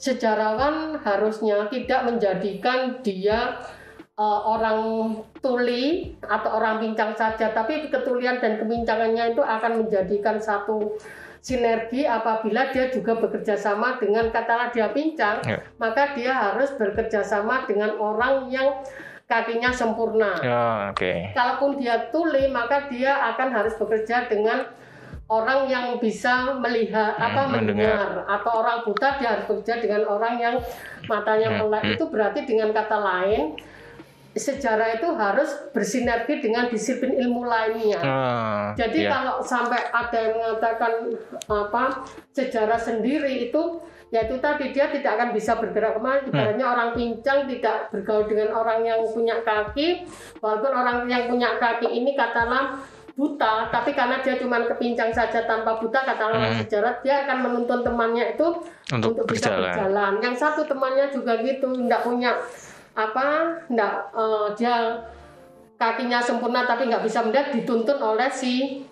Sejarawan 0.00 0.96
harusnya 1.04 1.68
tidak 1.68 2.08
menjadikan 2.08 3.04
dia 3.04 3.60
eh, 4.16 4.40
orang 4.40 5.20
tuli 5.44 6.16
atau 6.24 6.56
orang 6.56 6.80
pincang 6.80 7.12
saja, 7.12 7.52
tapi 7.52 7.92
ketulian 7.92 8.40
dan 8.40 8.56
kebincangannya 8.56 9.36
itu 9.36 9.44
akan 9.44 9.84
menjadikan 9.84 10.40
satu 10.40 10.96
sinergi 11.40 12.02
apabila 12.02 12.70
dia 12.70 12.88
juga 12.88 13.14
bekerja 13.14 13.54
sama 13.54 13.96
dengan 13.96 14.28
katakanlah 14.28 14.70
dia 14.70 14.90
pincang, 14.90 15.38
Ya. 15.42 15.58
maka 15.76 16.12
dia 16.12 16.32
harus 16.32 16.74
bekerja 16.74 17.22
sama 17.22 17.64
dengan 17.64 17.94
orang 17.96 18.48
yang 18.48 18.82
kakinya 19.24 19.68
sempurna. 19.68 20.40
Ya, 20.40 20.62
oke. 20.90 21.32
Kalaupun 21.32 21.76
dia 21.76 22.08
tuli, 22.08 22.48
maka 22.48 22.88
dia 22.88 23.12
akan 23.32 23.48
harus 23.52 23.76
bekerja 23.76 24.24
dengan 24.24 24.64
orang 25.28 25.68
yang 25.68 26.00
bisa 26.00 26.56
melihat 26.56 27.12
Hmm, 27.14 27.26
apa 27.28 27.40
mendengar. 27.52 28.00
mendengar 28.00 28.10
atau 28.26 28.50
orang 28.64 28.80
buta 28.80 29.08
dia 29.20 29.28
harus 29.36 29.44
bekerja 29.44 29.74
dengan 29.78 30.02
orang 30.08 30.34
yang 30.40 30.56
matanya 31.04 31.48
Hmm, 31.52 31.68
melek. 31.68 31.82
hmm. 31.84 31.92
Itu 32.00 32.04
berarti 32.08 32.40
dengan 32.48 32.72
kata 32.72 32.96
lain 32.96 33.42
sejarah 34.38 34.96
itu 34.96 35.08
harus 35.18 35.50
bersinergi 35.74 36.38
dengan 36.38 36.70
disiplin 36.70 37.18
ilmu 37.18 37.44
lainnya. 37.44 38.00
Ah, 38.00 38.66
Jadi 38.78 39.04
iya. 39.04 39.10
kalau 39.10 39.42
sampai 39.42 39.90
ada 39.90 40.16
yang 40.16 40.34
mengatakan 40.38 40.92
apa 41.50 42.06
sejarah 42.32 42.78
sendiri 42.78 43.50
itu 43.50 43.82
ya 44.08 44.24
itu 44.24 44.40
tadi 44.40 44.72
dia 44.72 44.88
tidak 44.88 45.20
akan 45.20 45.28
bisa 45.36 45.58
bergerak 45.60 45.98
ke 45.98 46.00
mana. 46.00 46.18
Hmm. 46.24 46.28
Ibaratnya 46.32 46.66
orang 46.66 46.90
pincang 46.96 47.44
tidak 47.44 47.92
bergaul 47.92 48.24
dengan 48.24 48.56
orang 48.56 48.80
yang 48.80 49.00
punya 49.04 49.36
kaki, 49.44 50.08
walaupun 50.40 50.72
orang 50.72 51.04
yang 51.10 51.28
punya 51.28 51.60
kaki 51.60 51.90
ini 51.92 52.16
katakanlah 52.16 52.80
buta, 53.18 53.66
tapi 53.74 53.98
karena 53.98 54.22
dia 54.22 54.38
cuma 54.38 54.62
kepincang 54.62 55.10
saja 55.10 55.42
tanpa 55.42 55.74
buta, 55.82 56.06
katakanlah 56.06 56.38
orang 56.38 56.54
Hmm. 56.54 56.62
sejarah 56.62 56.94
dia 57.02 57.26
akan 57.26 57.38
menuntun 57.50 57.82
temannya 57.82 58.38
itu 58.38 58.46
Untuk 58.94 59.26
bisa 59.26 59.50
berjalan. 59.50 59.74
berjalan. 59.74 60.12
Yang 60.22 60.34
satu 60.38 60.60
temannya 60.70 61.10
juga 61.10 61.34
gitu, 61.42 61.66
tidak 61.66 62.00
punya 62.06 62.30
apa, 62.98 63.26
tidak 63.70 63.94
eh, 64.10 64.46
dia 64.58 64.74
kakinya 65.78 66.18
sempurna 66.18 66.66
tapi 66.66 66.90
nggak 66.90 67.06
bisa 67.06 67.22
melihat 67.22 67.54
dituntun 67.54 68.02
oleh 68.02 68.26
si 68.26 68.82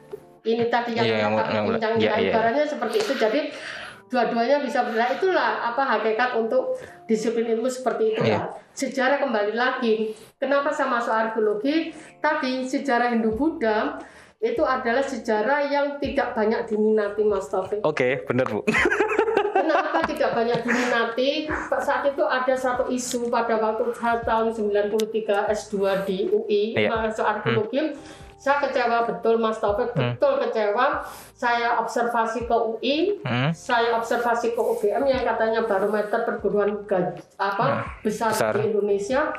ini 0.47 0.71
tadi 0.71 0.95
yang 0.95 1.03
Iya, 1.03 1.17
yang- 1.27 1.35
yang- 1.51 1.67
pincang 1.75 1.95
iya, 1.99 2.15
ya, 2.15 2.17
iya. 2.23 2.31
ibaratnya 2.31 2.63
seperti 2.63 3.03
itu. 3.03 3.13
Jadi 3.19 3.41
dua-duanya 4.07 4.63
bisa 4.63 4.87
bergerak 4.87 5.19
itulah 5.19 5.67
apa 5.67 5.83
hakikat 5.83 6.39
untuk 6.39 6.79
disiplin 7.11 7.59
ilmu 7.59 7.67
seperti 7.67 8.15
itu 8.15 8.23
ya 8.23 8.47
sejarah 8.71 9.19
kembali 9.19 9.59
lagi. 9.59 10.15
Kenapa 10.39 10.71
saya 10.71 10.87
masuk 10.87 11.11
arkeologi? 11.11 11.91
Tadi 12.23 12.63
sejarah 12.63 13.11
Hindu 13.11 13.35
Buddha 13.35 13.99
itu 14.39 14.63
adalah 14.63 15.03
sejarah 15.03 15.67
yang 15.67 15.99
tidak 15.99 16.37
banyak 16.37 16.69
diminati 16.71 17.27
Mas 17.27 17.51
Taufik. 17.51 17.83
Oke, 17.83 18.23
bener 18.29 18.47
Bu. 18.47 18.63
Kenapa 19.67 19.99
tidak 20.07 20.31
banyak 20.33 20.59
diminati? 20.63 21.31
Saat 21.77 22.07
itu 22.07 22.23
ada 22.23 22.55
satu 22.55 22.87
isu 22.87 23.27
pada 23.27 23.59
waktu 23.59 23.91
tahun 24.23 24.55
93 24.55 25.51
S2 25.51 25.75
di 26.07 26.31
UI 26.31 26.79
Iya. 26.79 26.89
masuk 26.89 27.27
arkeologi. 27.27 27.99
Saya 28.37 28.63
kecewa 28.63 29.03
betul 29.03 29.43
Mas 29.43 29.59
Taufik, 29.59 29.91
Hmm. 29.91 30.15
betul 30.15 30.39
kecewa. 30.39 31.03
Saya 31.35 31.83
observasi 31.83 32.47
ke 32.47 32.55
UI, 32.55 33.19
Hmm. 33.21 33.51
saya 33.51 33.99
observasi 33.99 34.55
ke 34.55 34.61
UGM 34.61 35.03
yang 35.03 35.27
katanya 35.27 35.67
barometer 35.67 36.23
perguruan 36.23 36.87
gaj- 36.87 37.27
apa 37.35 37.83
besar, 38.01 38.31
besar. 38.31 38.55
di 38.55 38.71
Indonesia. 38.71 39.35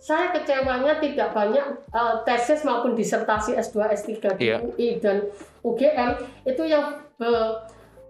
Saya 0.00 0.32
kecewanya 0.32 0.98
tidak 0.98 1.30
banyak 1.30 1.62
eh, 1.86 2.14
tesis 2.24 2.64
maupun 2.64 2.96
disertasi 2.96 3.54
S2 3.54 3.86
S3 3.86 4.34
di 4.34 4.48
Iya. 4.48 4.58
UI 4.58 4.98
dan 4.98 5.30
UGM 5.62 6.10
itu 6.42 6.64
yang 6.64 6.90
be- 7.14 7.54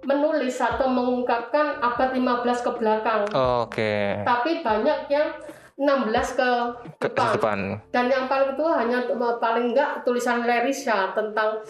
menulis 0.05 0.57
atau 0.57 0.89
mengungkapkan 0.89 1.81
abad 1.81 2.09
15 2.13 2.67
ke 2.67 2.71
belakang. 2.81 3.23
Oke. 3.33 4.25
Tapi 4.25 4.65
banyak 4.65 4.99
yang 5.13 5.29
16 5.81 6.37
ke 6.37 6.51
Ke 7.01 7.09
depan. 7.09 7.29
depan. 7.37 7.59
Dan 7.89 8.05
yang 8.13 8.25
paling 8.29 8.53
tua 8.57 8.85
hanya 8.85 9.01
paling 9.41 9.73
enggak 9.73 10.05
tulisan 10.05 10.45
Lerisha 10.45 11.13
tentang 11.17 11.61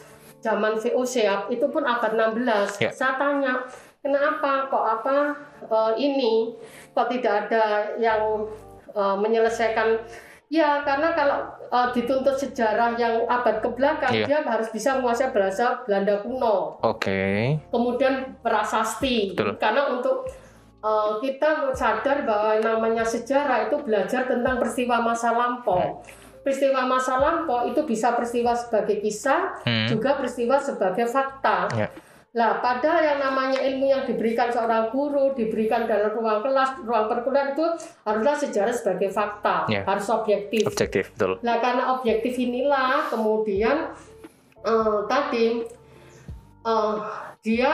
zaman 0.42 0.74
VOC 0.74 1.14
itu 1.52 1.66
pun 1.70 1.86
abad 1.86 2.10
16. 2.14 2.82
Ya. 2.82 2.90
Saya 2.90 3.14
tanya, 3.20 3.62
kenapa 4.02 4.66
kok 4.66 4.84
apa 5.00 5.16
eh, 5.62 5.92
ini 6.00 6.54
kok 6.90 7.06
tidak 7.06 7.46
ada 7.46 7.94
yang 8.02 8.46
eh, 8.90 9.16
menyelesaikan 9.18 10.00
Ya, 10.50 10.82
karena 10.82 11.14
kalau 11.14 11.38
eh, 11.70 11.88
dituntut 11.94 12.34
sejarah 12.34 12.98
yang 12.98 13.22
abad 13.24 13.62
ke 13.62 13.70
belakang, 13.70 14.10
Iya. 14.10 14.26
dia 14.26 14.38
harus 14.42 14.66
bisa 14.68 14.98
menguasai 14.98 15.30
bahasa 15.30 15.86
Belanda 15.86 16.18
kuno 16.18 16.74
Oke. 16.82 17.54
kemudian 17.70 18.34
prasasti 18.42 19.30
Betul. 19.30 19.54
karena 19.56 19.86
untuk 19.88 20.26
uh, 20.82 21.22
kita 21.22 21.70
sadar 21.70 22.26
bahwa 22.26 22.58
namanya 22.58 23.06
sejarah 23.06 23.70
itu 23.70 23.78
belajar 23.78 24.26
tentang 24.26 24.58
peristiwa 24.58 24.98
masa 24.98 25.30
lampau 25.30 26.02
peristiwa 26.40 26.82
masa 26.82 27.14
lampau 27.14 27.68
itu 27.68 27.84
bisa 27.84 28.10
peristiwa 28.10 28.50
sebagai 28.50 28.98
kisah 28.98 29.62
Hmm. 29.62 29.86
juga 29.86 30.18
peristiwa 30.18 30.58
sebagai 30.58 31.06
fakta 31.06 31.70
Ya. 31.76 31.86
Lah, 32.30 32.62
pada 32.62 33.02
yang 33.02 33.18
namanya 33.18 33.58
ilmu 33.58 33.90
yang 33.90 34.06
diberikan 34.06 34.46
seorang 34.46 34.94
guru, 34.94 35.34
diberikan 35.34 35.90
dalam 35.90 36.14
ruang 36.14 36.38
kelas, 36.40 36.78
ruang 36.86 37.10
perkuliahan 37.10 37.58
itu 37.58 37.66
haruslah 38.06 38.36
sejarah 38.38 38.70
sebagai 38.70 39.10
fakta, 39.10 39.66
Ya. 39.66 39.82
harus 39.82 40.06
objektif. 40.06 40.62
Objektif, 40.62 41.10
betul. 41.10 41.42
Nah 41.42 41.58
karena 41.58 41.90
objektif 41.90 42.38
inilah 42.38 43.10
kemudian 43.10 43.90
eh, 44.62 44.98
tadi 45.08 45.66
eh, 46.62 46.94
dia 47.42 47.72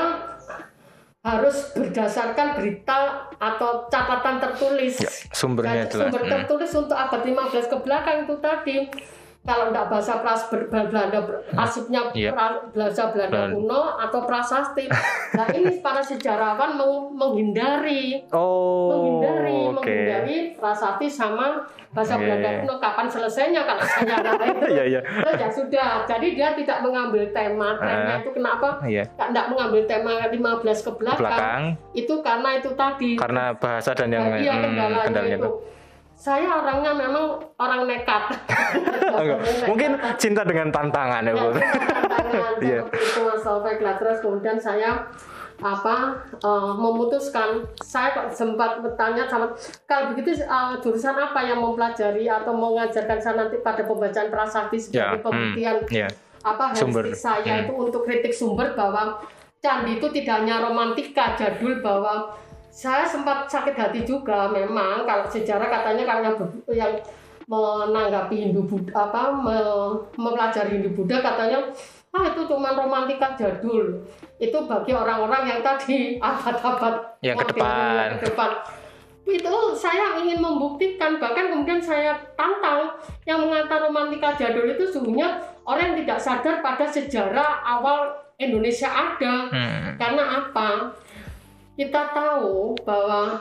harus 1.21 1.75
berdasarkan 1.75 2.55
berita 2.55 3.27
atau 3.37 3.91
catatan 3.91 4.39
tertulis. 4.39 4.95
Ya, 5.03 5.11
sumbernya 5.35 5.85
jelas. 5.85 6.09
sumber 6.09 6.23
Hmm. 6.23 6.33
tertulis 6.33 6.71
untuk 6.73 6.95
abad 6.95 7.21
15 7.21 7.67
ke 7.67 7.77
belakang 7.83 8.25
itu 8.25 8.35
tadi. 8.39 8.77
Kalau 9.47 9.71
enggak 9.71 9.87
bahasa 9.87 10.19
pras 10.19 10.50
ber- 10.50 10.67
Belanda 10.67 11.23
arsipnya 11.55 12.11
Iya. 12.12 12.31
pra- 12.31 12.67
bahasa 12.69 13.09
Belanda 13.09 13.33
Belan- 13.41 13.53
kuno 13.55 13.83
atau 13.97 14.21
prasasti. 14.21 14.85
Nah 15.33 15.47
ini 15.49 15.79
para 15.79 16.03
sejarawan 16.03 16.75
meng- 16.75 17.15
menghindari 17.15 18.26
Oh, 18.29 18.91
menghindari 18.91 19.59
oke. 19.65 19.75
menghindari 19.79 20.37
prasasti 20.53 21.07
sama 21.07 21.62
bahasa 21.88 22.15
Oke. 22.15 22.26
Belanda 22.26 22.49
kuno 22.61 22.75
kapan 22.76 23.07
selesainya 23.07 23.62
kalau 23.62 23.81
saya 23.81 24.19
itu 24.19 24.67
Iya, 24.75 24.85
iya. 24.88 25.00
Terus 25.00 25.38
ya 25.38 25.49
sudah 25.49 25.88
jadi 26.05 26.26
dia 26.29 26.49
tidak 26.53 26.79
mengambil 26.83 27.23
tema 27.31 27.79
tema 27.79 28.11
Ah. 28.11 28.19
itu 28.19 28.31
kenapa 28.33 28.69
Iya. 28.83 29.05
tidak 29.09 29.47
mengambil 29.49 29.83
tema 29.85 30.12
15 30.26 30.83
ke 30.83 30.91
belakang, 30.93 31.23
Belakang 31.23 31.62
itu 31.93 32.15
karena 32.21 32.49
itu 32.53 32.71
tadi 32.75 33.11
karena 33.15 33.55
bahasa 33.55 33.95
dan 33.95 34.11
yang 34.11 34.26
Nah, 34.26 34.37
iya 34.37 34.53
hmm, 34.53 34.62
kendalanya, 34.65 35.05
kendalanya 35.07 35.38
itu. 35.38 35.50
Saya 36.17 36.49
orangnya 36.57 36.93
memang 36.93 37.25
orang 37.57 37.85
nekat. 37.85 38.33
Mungkin 39.69 39.91
cinta 40.17 40.43
dengan 40.43 40.69
tantangan 40.69 41.23
ya, 41.23 41.33
Bu. 41.33 41.53
Ya, 41.53 41.71
tantangan 42.09 42.55
Iya. 42.65 42.81
seperti 42.83 43.05
itu 43.05 43.21
Mas 43.23 43.43
Taufik 43.43 43.79
lah. 43.79 43.95
Terus 43.97 44.19
kemudian 44.19 44.57
saya 44.57 44.91
apa 45.57 46.13
eh, 46.37 46.73
memutuskan 46.75 47.49
saya 47.81 48.13
kok 48.13 48.29
sempat 48.29 48.77
bertanya 48.79 49.25
sama 49.25 49.49
kalau 49.85 50.13
begitu 50.13 50.37
eh, 50.39 50.73
jurusan 50.81 51.17
apa 51.17 51.41
yang 51.43 51.61
mempelajari 51.61 52.25
atau 52.27 52.53
mau 52.53 52.73
mengajarkan 52.73 53.17
saya 53.17 53.35
nanti 53.39 53.57
pada 53.61 53.81
pembacaan 53.83 54.29
prasasti 54.29 54.77
Ya, 54.91 55.17
sebagai 55.17 55.17
hmm, 55.17 55.25
pembuktian 55.25 55.77
Iya. 55.89 56.09
apa 56.43 56.65
Sumber. 56.73 57.09
saya 57.11 57.41
Hmm. 57.57 57.63
itu 57.65 57.73
untuk 57.75 58.05
kritik 58.05 58.31
sumber 58.31 58.73
bahwa 58.73 59.17
candi 59.59 59.97
itu 59.97 60.07
tidak 60.13 60.45
hanya 60.45 60.61
romantika 60.63 61.33
jadul 61.35 61.81
bahwa 61.81 62.37
saya 62.76 63.09
sempat 63.09 63.49
sakit 63.49 63.73
hati 63.73 64.04
juga 64.04 64.52
memang. 64.52 65.09
Kalau 65.09 65.25
sejarah 65.25 65.64
katanya 65.64 66.04
kalau 66.04 66.45
yang, 66.76 66.92
menanggapi 67.47 68.50
Hindu 68.50 68.66
Buddha 68.66 69.06
apa 69.06 69.30
me- 69.30 70.02
mempelajari 70.18 70.83
Hindu 70.83 70.90
Buddha 70.99 71.23
katanya 71.23 71.62
ah 72.11 72.26
itu 72.26 72.42
cuma 72.45 72.75
romantika 72.76 73.38
jadul. 73.38 74.02
Itu 74.37 74.66
bagi 74.66 74.92
orang-orang 74.92 75.47
yang 75.49 75.61
tadi 75.62 75.99
abad-abad 76.21 77.16
Yang 77.23 77.37
ke 77.40 77.45
depan. 77.54 78.04
yang 78.12 78.21
ke 78.21 78.28
depan. 78.35 78.50
Itu 79.26 79.54
saya 79.78 80.18
ingin 80.21 80.42
membuktikan 80.42 81.23
bahkan 81.23 81.54
kemudian 81.54 81.78
saya 81.78 82.18
tantang 82.35 82.92
yang 83.25 83.40
mengatakan 83.47 83.88
romantika 83.88 84.35
jadul 84.37 84.66
itu 84.66 84.83
sesungguhnya 84.83 85.38
orang 85.64 85.95
yang 85.95 85.97
tidak 86.04 86.18
sadar 86.18 86.54
pada 86.61 86.85
sejarah 86.85 87.62
awal 87.62 88.11
Indonesia 88.37 88.90
ada. 88.90 89.49
Hmm. 89.49 89.97
karena 89.97 90.23
apa 90.45 90.92
kita 91.76 92.02
tahu 92.11 92.73
bahwa 92.83 93.37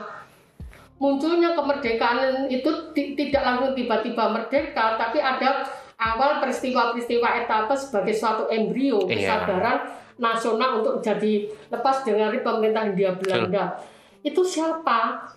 munculnya 0.96 1.52
kemerdekaan 1.52 2.48
itu 2.48 2.68
ti- 2.92 3.12
tidak 3.16 3.42
langsung 3.42 3.72
tiba-tiba 3.72 4.28
merdeka 4.28 4.96
tapi 4.96 5.20
ada 5.20 5.64
awal 5.96 6.40
peristiwa-peristiwa 6.40 7.44
etapa 7.44 7.72
sebagai 7.72 8.12
suatu 8.12 8.48
embrio 8.48 9.04
Iya. 9.04 9.40
kesadaran 9.40 9.78
nasional 10.16 10.80
untuk 10.80 11.00
jadi 11.00 11.48
lepas 11.68 12.04
dari 12.04 12.40
pemerintah 12.40 12.88
Hindia 12.88 13.12
Belanda 13.16 13.76
itu 14.20 14.40
siapa 14.40 15.28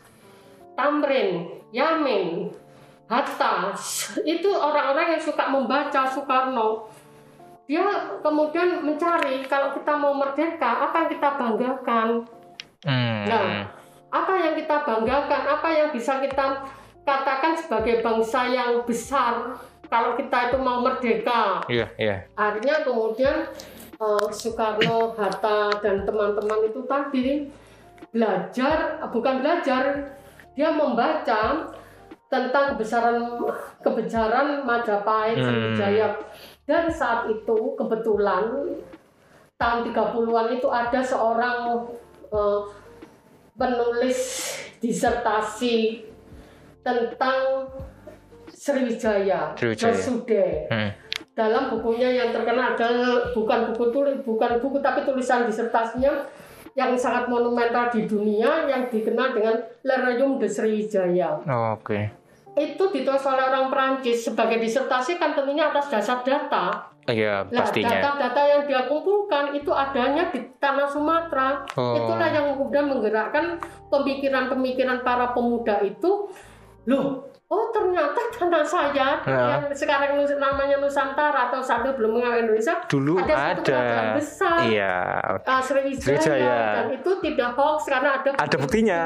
Tamrin, 0.74 1.60
Yamin, 1.76 2.48
Hatta, 3.12 3.76
itu 4.24 4.48
orang-orang 4.48 5.12
yang 5.12 5.20
suka 5.20 5.52
membaca 5.52 6.08
Soekarno. 6.08 6.88
Dia 7.68 7.84
kemudian 8.24 8.80
mencari 8.80 9.44
kalau 9.44 9.76
kita 9.76 9.92
mau 9.94 10.16
merdeka, 10.16 10.88
apa 10.88 11.04
yang 11.04 11.10
kita 11.12 11.30
banggakan? 11.36 12.08
Hmm. 12.88 13.28
Nah, 13.28 13.44
apa 14.10 14.34
yang 14.40 14.54
kita 14.56 14.76
banggakan? 14.88 15.42
Apa 15.60 15.70
yang 15.70 15.90
bisa 15.92 16.24
kita 16.24 16.64
katakan 17.04 17.58
sebagai 17.58 18.00
bangsa 18.00 18.48
yang 18.48 18.86
besar 18.88 19.60
kalau 19.92 20.16
kita 20.16 20.54
itu 20.54 20.58
mau 20.62 20.80
merdeka? 20.80 21.66
Iya, 21.68 21.92
iya. 22.00 22.24
Akhirnya 22.40 22.86
kemudian 22.88 23.52
eh, 24.00 24.28
Soekarno, 24.32 25.18
Hatta 25.18 25.76
dan 25.84 26.08
teman-teman 26.08 26.70
itu 26.72 26.82
tadi 26.88 27.52
belajar, 28.10 29.04
bukan 29.12 29.44
belajar, 29.44 30.16
dia 30.56 30.70
membaca 30.72 31.70
tentang 32.30 32.78
kebesaran 32.78 33.42
kebesaran 33.82 34.62
Majapahit 34.64 35.42
Hmm. 35.42 35.46
Sriwijaya 35.50 36.08
dan 36.70 36.86
saat 36.94 37.26
itu 37.26 37.74
kebetulan 37.74 38.78
tahun 39.58 39.80
30-an 39.92 40.48
itu 40.54 40.68
ada 40.70 41.02
seorang 41.02 41.90
eh, 42.30 42.60
penulis 43.54 44.20
disertasi 44.80 46.06
tentang 46.80 47.68
Sriwijaya, 48.50 49.56
Sriwijaya. 49.56 49.94
Josude 49.94 50.46
Hmm. 50.68 50.92
dalam 51.36 51.72
bukunya 51.72 52.12
yang 52.12 52.36
terkenal 52.36 52.76
adalah 52.76 53.32
bukan 53.32 53.72
buku 53.72 53.86
tulis 53.96 54.18
bukan 54.28 54.60
buku 54.60 54.84
tapi 54.84 55.08
tulisan 55.08 55.48
disertasinya 55.48 56.28
yang 56.76 56.96
sangat 56.96 57.32
monumental 57.32 57.88
di 57.92 58.04
dunia 58.08 58.68
yang 58.68 58.88
dikenal 58.88 59.32
dengan 59.36 59.56
Le 59.84 59.96
Royaume 60.00 60.40
de 60.40 60.48
Sriwijaya. 60.48 61.40
Oh, 61.44 61.76
Oke. 61.80 62.19
Itu 62.60 62.92
ditulis 62.92 63.24
oleh 63.24 63.44
orang 63.48 63.72
Prancis 63.72 64.28
sebagai 64.28 64.60
disertasi 64.60 65.16
kan 65.16 65.32
tentunya 65.32 65.72
atas 65.72 65.88
dasar 65.88 66.20
data. 66.28 66.92
Iya, 67.08 67.48
Nah, 67.50 67.66
pastinya. 67.66 67.90
data-data 67.90 68.42
yang 68.46 68.62
dia 68.70 68.82
kumpulkan 68.86 69.56
itu 69.58 69.72
adanya 69.74 70.30
di 70.30 70.46
tanah 70.62 70.86
Sumatera. 70.86 71.64
Oh. 71.74 71.98
Itulah 71.98 72.30
yang 72.30 72.46
kemudian 72.54 72.86
menggerakkan 72.86 73.58
pemikiran-pemikiran 73.90 75.02
para 75.02 75.32
pemuda 75.34 75.82
itu. 75.82 76.30
Loh, 76.86 77.29
oh 77.50 77.74
ternyata 77.74 78.30
tanah 78.32 78.62
saya 78.62 79.18
Nah. 79.26 79.58
yang 79.58 79.74
sekarang 79.74 80.14
namanya 80.38 80.78
Nusantara 80.78 81.50
atau 81.50 81.58
satu 81.60 81.98
belum 81.98 82.16
mengenal 82.16 82.46
Indonesia 82.46 82.78
Dulu 82.86 83.18
ada 83.18 83.58
ada. 83.58 83.82
besar. 84.14 84.62
Iya. 84.64 84.96
Ah, 85.42 85.58
Sriwijaya, 85.58 85.98
Sriwijaya. 85.98 86.58
dan 86.78 86.88
itu 86.94 87.12
tidak 87.20 87.50
hoax 87.54 87.90
karena 87.90 88.10
ada 88.16 88.30
Ada 88.38 88.56
buktinya. 88.56 89.02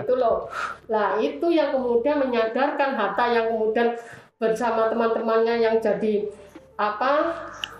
gitu 0.00 0.16
loh. 0.16 0.48
Nah 0.88 1.16
itu 1.18 1.46
yang 1.46 1.70
kemudian 1.70 2.16
menyadarkan 2.18 2.96
Hatta 2.96 3.24
yang 3.28 3.46
kemudian 3.52 3.92
bersama 4.34 4.88
teman-temannya 4.88 5.60
yang 5.60 5.76
jadi 5.76 6.24
apa 6.74 7.36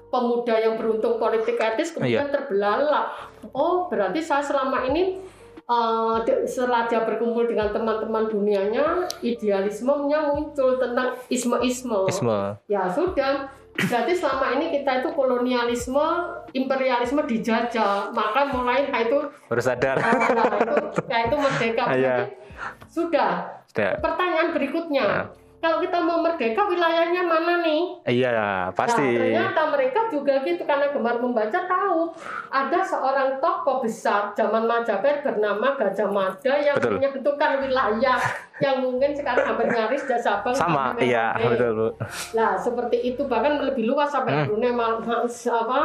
pemuda 0.06 0.54
yang 0.54 0.76
beruntung 0.76 1.16
politik 1.16 1.56
etis 1.56 1.90
kemudian 1.90 2.28
Iya. 2.28 2.30
terbelalak. 2.30 3.06
Oh 3.50 3.88
berarti 3.88 4.20
saya 4.20 4.44
selama 4.44 4.84
ini 4.84 5.18
eh, 5.64 6.16
de- 6.22 6.44
setelah 6.44 6.84
dia 6.84 7.02
berkumpul 7.02 7.44
dengan 7.44 7.68
teman-teman 7.68 8.26
dunianya 8.26 8.84
idealismenya 9.18 10.30
muncul 10.30 10.76
tentang 10.76 11.12
isme-isme 11.26 12.04
Isme. 12.04 12.40
ya 12.66 12.84
sudah 12.86 13.48
berarti 13.74 14.12
selama 14.12 14.54
ini 14.54 14.70
kita 14.72 15.00
itu 15.00 15.08
kolonialisme 15.10 16.06
imperialisme 16.52 17.24
dijajah 17.24 18.08
maka 18.10 18.46
mulai 18.46 18.86
nah 18.86 19.02
itu 19.02 19.18
Baru 19.44 19.58
sadar. 19.58 19.98
ah, 19.98 20.14
nah, 20.30 20.46
itu 20.54 20.74
nah, 21.04 21.20
itu 21.22 21.36
merdeka 21.36 21.84
iya. 21.96 22.16
Berarti 22.22 22.42
sudah 22.86 23.32
Sudah. 23.66 23.92
pertanyaan 23.98 24.48
berikutnya 24.50 25.04
Nah. 25.04 25.26
Kalau 25.64 25.80
kita 25.80 25.96
mau 25.96 26.20
merdeka 26.20 26.60
wilayahnya 26.60 27.24
mana 27.24 27.64
nih 27.64 27.82
Iya, 28.04 28.68
pasti. 28.76 29.00
Nah, 29.00 29.16
ternyata 29.16 29.62
mereka 29.72 30.00
juga 30.12 30.44
gitu 30.44 30.60
karena 30.62 30.92
gemar 30.92 31.16
membaca 31.16 31.56
tahu 31.56 32.12
ada 32.52 32.84
seorang 32.84 33.40
tokoh 33.40 33.80
besar 33.80 34.36
zaman 34.36 34.68
Majapahit 34.68 35.24
bernama 35.24 35.72
Gajah 35.72 36.12
Mada 36.12 36.52
yang 36.54 36.76
Betul. 36.76 37.00
menentukan 37.00 37.64
wilayah 37.64 38.20
yang 38.60 38.76
mungkin 38.78 39.16
sekarang 39.16 39.48
hampir 39.48 39.72
nyaris 39.72 40.04
sudah 40.04 40.20
Sabang 40.20 40.52
Sama, 40.52 40.92
iya, 41.00 41.32
betul, 41.34 41.72
Bu. 41.72 41.88
Nah, 42.36 42.54
seperti 42.54 43.00
itu 43.02 43.24
bahkan 43.24 43.56
lebih 43.58 43.88
luas 43.88 44.12
sampai 44.12 44.36
Hmm. 44.36 44.46
Brunei 44.46 44.70
Mal- 44.70 45.00
Ma- 45.00 45.24
apa? 45.24 45.80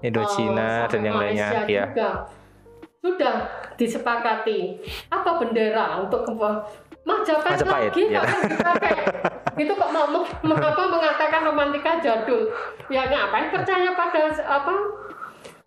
Indochina 0.00 0.86
eh, 0.86 0.88
dan 0.88 1.00
yang 1.02 1.18
lainnya, 1.18 1.48
Malaysia 1.50 1.60
ya. 1.66 1.84
juga. 1.90 2.10
Sudah 3.02 3.36
disepakati. 3.76 4.80
Apa 5.10 5.38
bendera 5.38 6.00
untuk 6.00 6.24
ke 6.24 6.32
Majapahit, 7.06 7.62
Majapahit, 7.62 7.90
lagi 7.94 8.02
ya. 8.10 8.22
dipakai. 8.44 8.92
Itu 9.62 9.72
kok 9.72 9.88
mau 9.88 10.04
meng- 10.04 10.28
mengapa 10.44 10.82
mengatakan 10.84 11.40
romantika 11.42 11.96
jadul? 11.96 12.50
Ya 12.86 13.06
ngapain 13.06 13.48
percaya 13.48 13.94
pada 13.94 14.20
apa? 14.44 14.74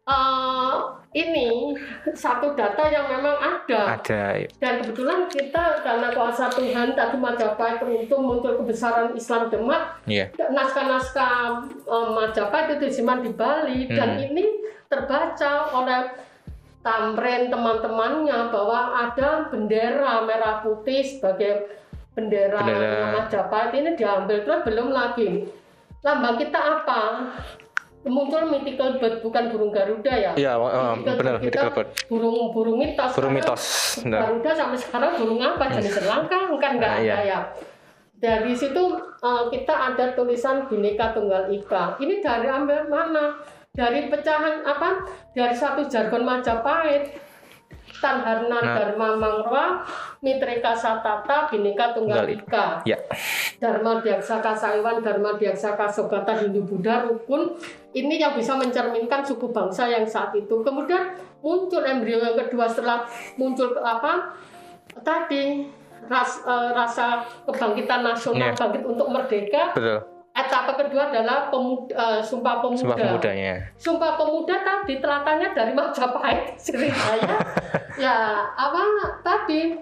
eh, 0.05 0.73
ini 1.15 1.73
satu 2.09 2.53
data 2.53 2.81
yang 2.83 3.05
memang 3.07 3.37
ada 3.37 3.93
Ada. 3.95 4.41
dan 4.57 4.81
kebetulan 4.81 5.25
kita 5.25 5.79
karena 5.79 6.09
kuasa 6.09 6.49
Tuhan 6.49 6.93
tadi 6.93 7.13
Majapahit 7.15 7.77
beruntung 7.77 8.21
muncul 8.23 8.57
kebesaran 8.57 9.13
Islam 9.13 9.49
Demak 9.49 10.01
Iya. 10.05 10.33
naskah-naskah 10.49 11.61
eh, 11.85 12.09
Majapahit 12.09 12.73
itu 12.73 12.89
disimpan 12.89 13.21
di 13.21 13.31
Bali 13.31 13.85
dan 13.87 14.17
Hmm. 14.17 14.25
ini 14.27 14.45
terbaca 14.85 15.51
oleh 15.71 16.09
Tamren 16.79 17.51
teman-temannya 17.51 18.49
bahwa 18.49 18.79
ada 18.97 19.51
bendera 19.51 20.23
merah 20.23 20.63
putih 20.63 21.03
sebagai 21.03 21.67
bendera, 22.15 22.63
Bendera. 22.63 23.19
Majapahit 23.19 23.71
ini 23.75 23.89
diambil 23.93 24.47
terus 24.47 24.63
belum 24.63 24.89
lagi 24.89 25.43
lambang 25.99 26.39
kita 26.39 26.55
apa 26.55 26.99
muncul 28.07 28.47
mythical 28.47 28.95
bird 28.95 29.19
bukan 29.19 29.51
burung 29.51 29.75
Garuda 29.75 30.13
ya 30.15 30.31
Iya, 30.33 30.55
oh, 30.55 30.95
Mythical 30.95 31.15
benar, 31.19 31.33
bird 31.35 31.43
mythical 31.43 31.71
bird. 31.75 31.87
burung 32.07 32.37
burung 32.55 32.77
mitos 32.79 33.11
Burung 33.11 33.33
mitos, 33.35 33.63
benar. 33.99 34.19
Garuda 34.23 34.51
sampai 34.55 34.79
sekarang 34.79 35.11
burung 35.19 35.39
apa 35.43 35.63
jenis 35.69 35.93
serangka 35.93 36.39
kan 36.55 36.71
nggak 36.79 36.93
Ah, 36.95 36.99
ada 37.03 37.19
ya 37.21 37.39
dari 38.15 38.51
situ 38.51 38.83
eh, 39.19 39.43
kita 39.49 39.71
ada 39.91 40.11
tulisan 40.11 40.67
Bhinneka 40.67 41.15
Tunggal 41.15 41.47
Ika. 41.51 41.95
Ini 41.99 42.19
dari 42.19 42.47
ambil 42.47 42.87
mana? 42.87 43.39
Dari 43.69 44.09
pecahan 44.09 44.65
apa? 44.65 45.05
Dari 45.31 45.53
satu 45.53 45.85
jargon 45.85 46.25
Majapahit. 46.25 47.29
Tanharna 47.99 48.63
Nah. 48.63 48.75
Dharma 48.79 49.17
Mangrwa 49.19 49.83
Mitreka 50.21 50.71
Satata 50.71 51.51
Bhinneka 51.51 51.91
Tunggal 51.91 52.31
Ika. 52.31 52.79
Ya. 52.87 52.95
Dharma 53.59 53.99
Diaksaka 53.99 54.55
Saiwan, 54.55 55.03
Dharma 55.03 55.35
Diaksaka 55.35 55.83
Sogata 55.83 56.31
Hindu 56.31 56.63
Buddha 56.63 57.03
Rukun 57.03 57.59
ini 57.91 58.15
yang 58.15 58.39
bisa 58.39 58.55
mencerminkan 58.55 59.19
suku 59.19 59.51
bangsa 59.51 59.83
yang 59.83 60.07
saat 60.07 60.31
itu. 60.31 60.63
Kemudian 60.63 61.11
muncul 61.43 61.83
embrio 61.83 62.23
yang 62.23 62.39
kedua 62.39 62.71
setelah 62.71 63.03
muncul 63.35 63.75
ke 63.75 63.81
apa 63.81 64.31
tadi 65.03 65.67
ras- 66.07 66.45
eh, 66.45 66.69
rasa 66.71 67.19
kebangkitan 67.43 67.99
nasional 68.01 68.53
Iya. 68.53 68.55
bangkit 68.55 68.83
untuk 68.85 69.07
merdeka. 69.11 69.75
Betul. 69.75 69.99
Etapa 70.39 70.71
kedua 70.79 71.11
adalah 71.11 71.51
pemuda, 71.51 71.91
eh, 71.91 72.21
Sumpah 72.23 72.63
Pemuda. 72.63 72.79
Sumpah 72.79 72.97
pemudanya. 72.97 73.53
Sumpah 73.75 74.11
Pemuda 74.15 74.55
tadi 74.63 74.93
telatannya 75.03 75.47
dari 75.51 75.71
Majapahit 75.75 76.55
ceritanya. 76.65 77.37
ya 77.99 78.47
apa 78.55 78.79
tadi 79.19 79.75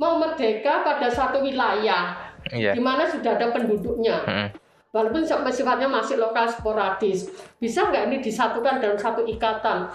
mau 0.00 0.16
merdeka 0.16 0.80
pada 0.80 1.08
satu 1.12 1.44
wilayah 1.44 2.26
Iya. 2.54 2.78
di 2.78 2.82
mana 2.82 3.02
sudah 3.02 3.34
ada 3.34 3.50
penduduknya. 3.50 4.22
Mm. 4.22 4.48
Walaupun 4.94 5.26
sifatnya 5.26 5.90
masih 5.90 6.16
lokal 6.16 6.46
sporadis, 6.48 7.28
bisa 7.58 7.90
nggak 7.90 8.08
ini 8.08 8.16
disatukan 8.22 8.80
dalam 8.80 8.96
satu 8.96 9.26
ikatan? 9.26 9.90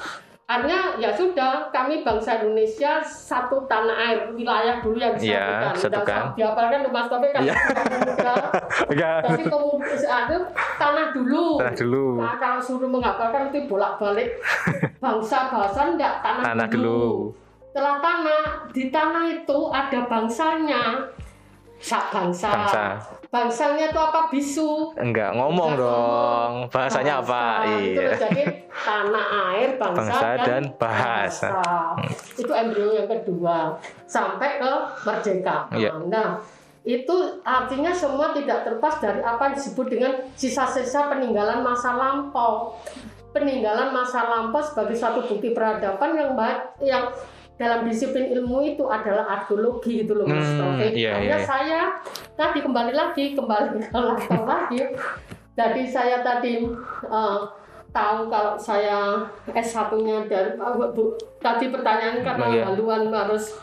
Artinya 0.51 0.99
ya 0.99 1.15
sudah, 1.15 1.71
kami 1.71 2.03
bangsa 2.03 2.43
Indonesia 2.43 2.99
satu 2.99 3.63
tanah 3.65 3.95
air 3.95 4.19
wilayah 4.31 4.83
dulu 4.83 4.99
yang 4.99 5.15
Iya, 5.15 5.71
disatukan. 5.71 5.75
satukan. 5.79 6.03
Udah 6.03 6.35
Dihafalkan 6.35 6.79
tuh 6.83 6.91
Mas 6.91 7.07
Taufik 7.07 7.31
kan? 7.31 7.41
Enggak. 8.91 9.17
Tapi 9.23 9.43
kemudian 9.47 10.03
ada 10.03 10.35
tanah 10.75 11.07
dulu. 11.15 11.45
Tanah 11.55 11.75
dulu. 11.79 12.05
Nah, 12.19 12.35
kalau 12.35 12.59
suruh 12.59 12.89
menghafalkan 12.89 13.47
itu 13.47 13.63
bolak-balik 13.65 14.29
bangsa 15.03 15.47
bahasa 15.47 15.87
enggak 15.87 16.19
tanah, 16.19 16.43
Tanah 16.43 16.67
dulu. 16.67 16.83
dulu. 16.83 17.13
Setelah 17.71 17.95
tanah, 18.03 18.43
di 18.67 18.83
tanah 18.91 19.23
itu 19.31 19.59
ada 19.71 19.99
bangsanya. 20.03 20.83
Sak 21.81 22.13
bangsa. 22.13 22.49
Bangsa. 22.53 22.83
Bangsanya 23.31 23.89
itu 23.89 23.99
apa 23.99 24.27
bisu? 24.27 24.91
Enggak 24.99 25.33
ngomong 25.33 25.73
Enggak 25.73 25.87
dong. 25.87 26.51
Bahasanya 26.67 27.13
apa? 27.23 27.43
Bahasa. 27.63 27.79
Itu 27.79 28.01
Iya. 28.03 28.11
jadi 28.19 28.43
tanah 28.71 29.27
air, 29.55 29.69
bangsa, 29.79 29.99
Bangsa 30.03 30.27
dan 30.43 30.63
bahasa. 30.75 31.49
Itu 32.35 32.51
embrio 32.51 32.91
yang 32.91 33.07
kedua. 33.07 33.79
Sampai 34.03 34.59
ke 34.59 34.71
merdeka. 35.07 35.71
Iya. 35.71 35.95
Nah, 36.11 36.43
itu 36.83 37.15
artinya 37.47 37.95
semua 37.95 38.35
tidak 38.35 38.67
terlepas 38.67 38.99
dari 38.99 39.23
apa 39.23 39.41
yang 39.47 39.55
disebut 39.55 39.87
dengan 39.87 40.11
sisa-sisa 40.35 41.07
peninggalan 41.07 41.63
masa 41.63 41.95
lampau. 41.95 42.75
Peninggalan 43.31 43.95
masa 43.95 44.27
lampau 44.27 44.59
sebagai 44.59 44.99
satu 44.99 45.23
bukti 45.23 45.55
peradaban 45.55 46.19
yang 46.19 46.35
baik 46.35 46.83
yang 46.83 47.07
dalam 47.61 47.85
disiplin 47.85 48.33
ilmu 48.33 48.65
itu 48.65 48.89
adalah 48.89 49.37
arkeologi 49.37 50.01
gitu 50.01 50.17
loh 50.17 50.25
Mas 50.25 50.49
Hmm, 50.57 50.81
iya, 50.81 51.21
iya, 51.21 51.37
iya. 51.37 51.37
saya 51.45 51.79
tadi 52.33 52.65
kembali 52.65 52.89
lagi 52.89 53.37
kembali 53.37 53.77
ke 53.85 53.93
laptop 53.93 54.43
lagi. 54.49 54.81
Jadi 55.53 55.83
saya 55.85 56.25
tadi 56.25 56.65
eh, 57.05 57.39
tahu 57.91 58.19
kalau 58.33 58.57
saya 58.57 59.21
S1-nya 59.45 60.25
dari 60.25 60.57
eh, 60.57 60.89
Bu, 60.95 61.13
tadi 61.37 61.69
pertanyaan 61.69 62.25
karena 62.25 62.45
Iya. 62.49 62.63
haluan 62.65 63.13
harus 63.13 63.53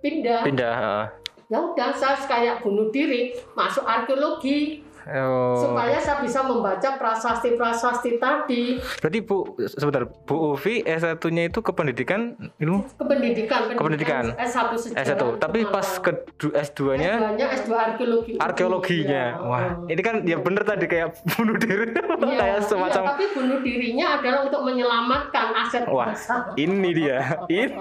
pindah. 0.00 0.42
Pindah. 0.42 1.06
Ya 1.46 1.58
udah 1.62 1.94
saya 1.94 2.18
kayak 2.18 2.60
bunuh 2.60 2.90
diri 2.90 3.32
masuk 3.54 3.86
arkeologi 3.86 4.82
Oh. 5.08 5.56
supaya 5.58 5.96
saya 5.96 6.20
bisa 6.20 6.40
membaca 6.40 7.00
prasasti-prasasti 7.00 8.10
tadi 8.16 8.76
Berarti 9.00 9.18
Bu, 9.20 9.56
sebentar, 9.64 10.04
Bu 10.04 10.52
Uvi 10.52 10.84
S1-nya 10.84 11.48
itu 11.48 11.60
kependidikan 11.60 12.36
ilmu 12.58 12.84
kependidikan 12.94 13.72
Kependidikan. 13.72 14.36
S1 14.36 14.68
sejarah 14.76 15.16
S1. 15.16 15.22
Tapi 15.40 15.58
pas 15.64 15.88
ke 15.98 16.12
S2-nya 16.38 17.12
S2-nya 17.18 17.46
S2 17.56 17.70
arkeologi 17.72 18.32
arkeologinya. 18.36 19.24
Iya. 19.34 19.42
Wah, 19.42 19.64
ini 19.86 20.00
kan 20.00 20.14
ya 20.22 20.36
bener 20.36 20.62
tadi 20.62 20.84
kayak 20.84 21.08
bunuh 21.26 21.56
diri. 21.56 21.88
Iya, 21.88 22.36
kayak 22.40 22.58
iya, 22.58 22.66
semacam 22.66 23.02
tapi 23.08 23.24
bunuh 23.32 23.58
dirinya 23.60 24.06
adalah 24.14 24.40
untuk 24.44 24.60
menyelamatkan 24.62 25.46
aset 25.56 25.82
Wah, 25.88 26.12
bangsa. 26.12 26.34
ini 26.54 26.90
dia. 26.92 27.18
Ini. 27.48 27.72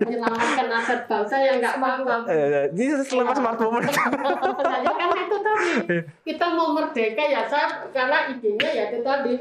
menyelamatkan 0.00 0.66
aset 0.72 1.00
bangsa 1.04 1.34
yang 1.36 1.56
nggak 1.60 1.76
paham. 1.76 2.20
Eh, 2.24 2.64
Ini 2.72 3.04
selepas 3.04 3.36
smart 3.36 3.58
moment. 3.58 3.84
Nah, 4.62 4.78
ya 4.80 4.92
kan 4.94 5.08
itu 5.18 5.36
tadi 5.42 5.51
kita 6.22 6.46
mau 6.50 6.72
merdeka 6.72 7.22
ya 7.22 7.46
saya 7.46 7.86
karena 7.88 8.28
idenya 8.28 8.68
ya 8.68 8.84
itu 8.88 9.00
tadi 9.00 9.34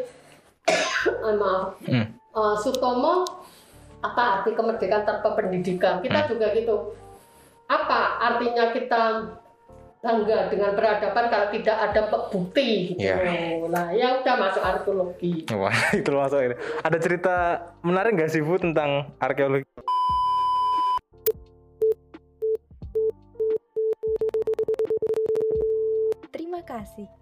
Eh, 1.01 1.36
maaf 1.36 1.73
Hmm. 1.81 2.05
Eh, 2.13 2.55
Sutomo 2.57 3.25
apa 3.99 4.39
arti 4.39 4.53
kemerdekaan 4.53 5.03
tanpa 5.03 5.34
pendidikan 5.34 5.97
kita 5.99 6.19
Hmm. 6.21 6.29
juga 6.29 6.53
gitu 6.53 6.93
apa 7.65 7.99
artinya 8.19 8.69
kita 8.69 9.01
bangga 9.97 10.49
dengan 10.49 10.73
peradaban 10.73 11.29
kalau 11.29 11.47
tidak 11.49 11.77
ada 11.79 12.01
bukti 12.27 12.89
gitu 12.89 12.99
Iya. 12.99 13.62
nah 13.69 13.89
ya 13.89 14.17
udah 14.17 14.36
masuk 14.36 14.60
arkeologi 14.60 15.45
Wah, 15.51 15.69
itu 15.93 16.10
langsung 16.10 16.41
ini. 16.41 16.53
Ada 16.81 16.97
cerita 16.97 17.36
menarik 17.79 18.17
nggak 18.17 18.29
sih 18.29 18.41
Bu 18.41 18.57
tentang 18.57 19.13
arkeologi? 19.17 19.65
Kasih. 26.71 27.20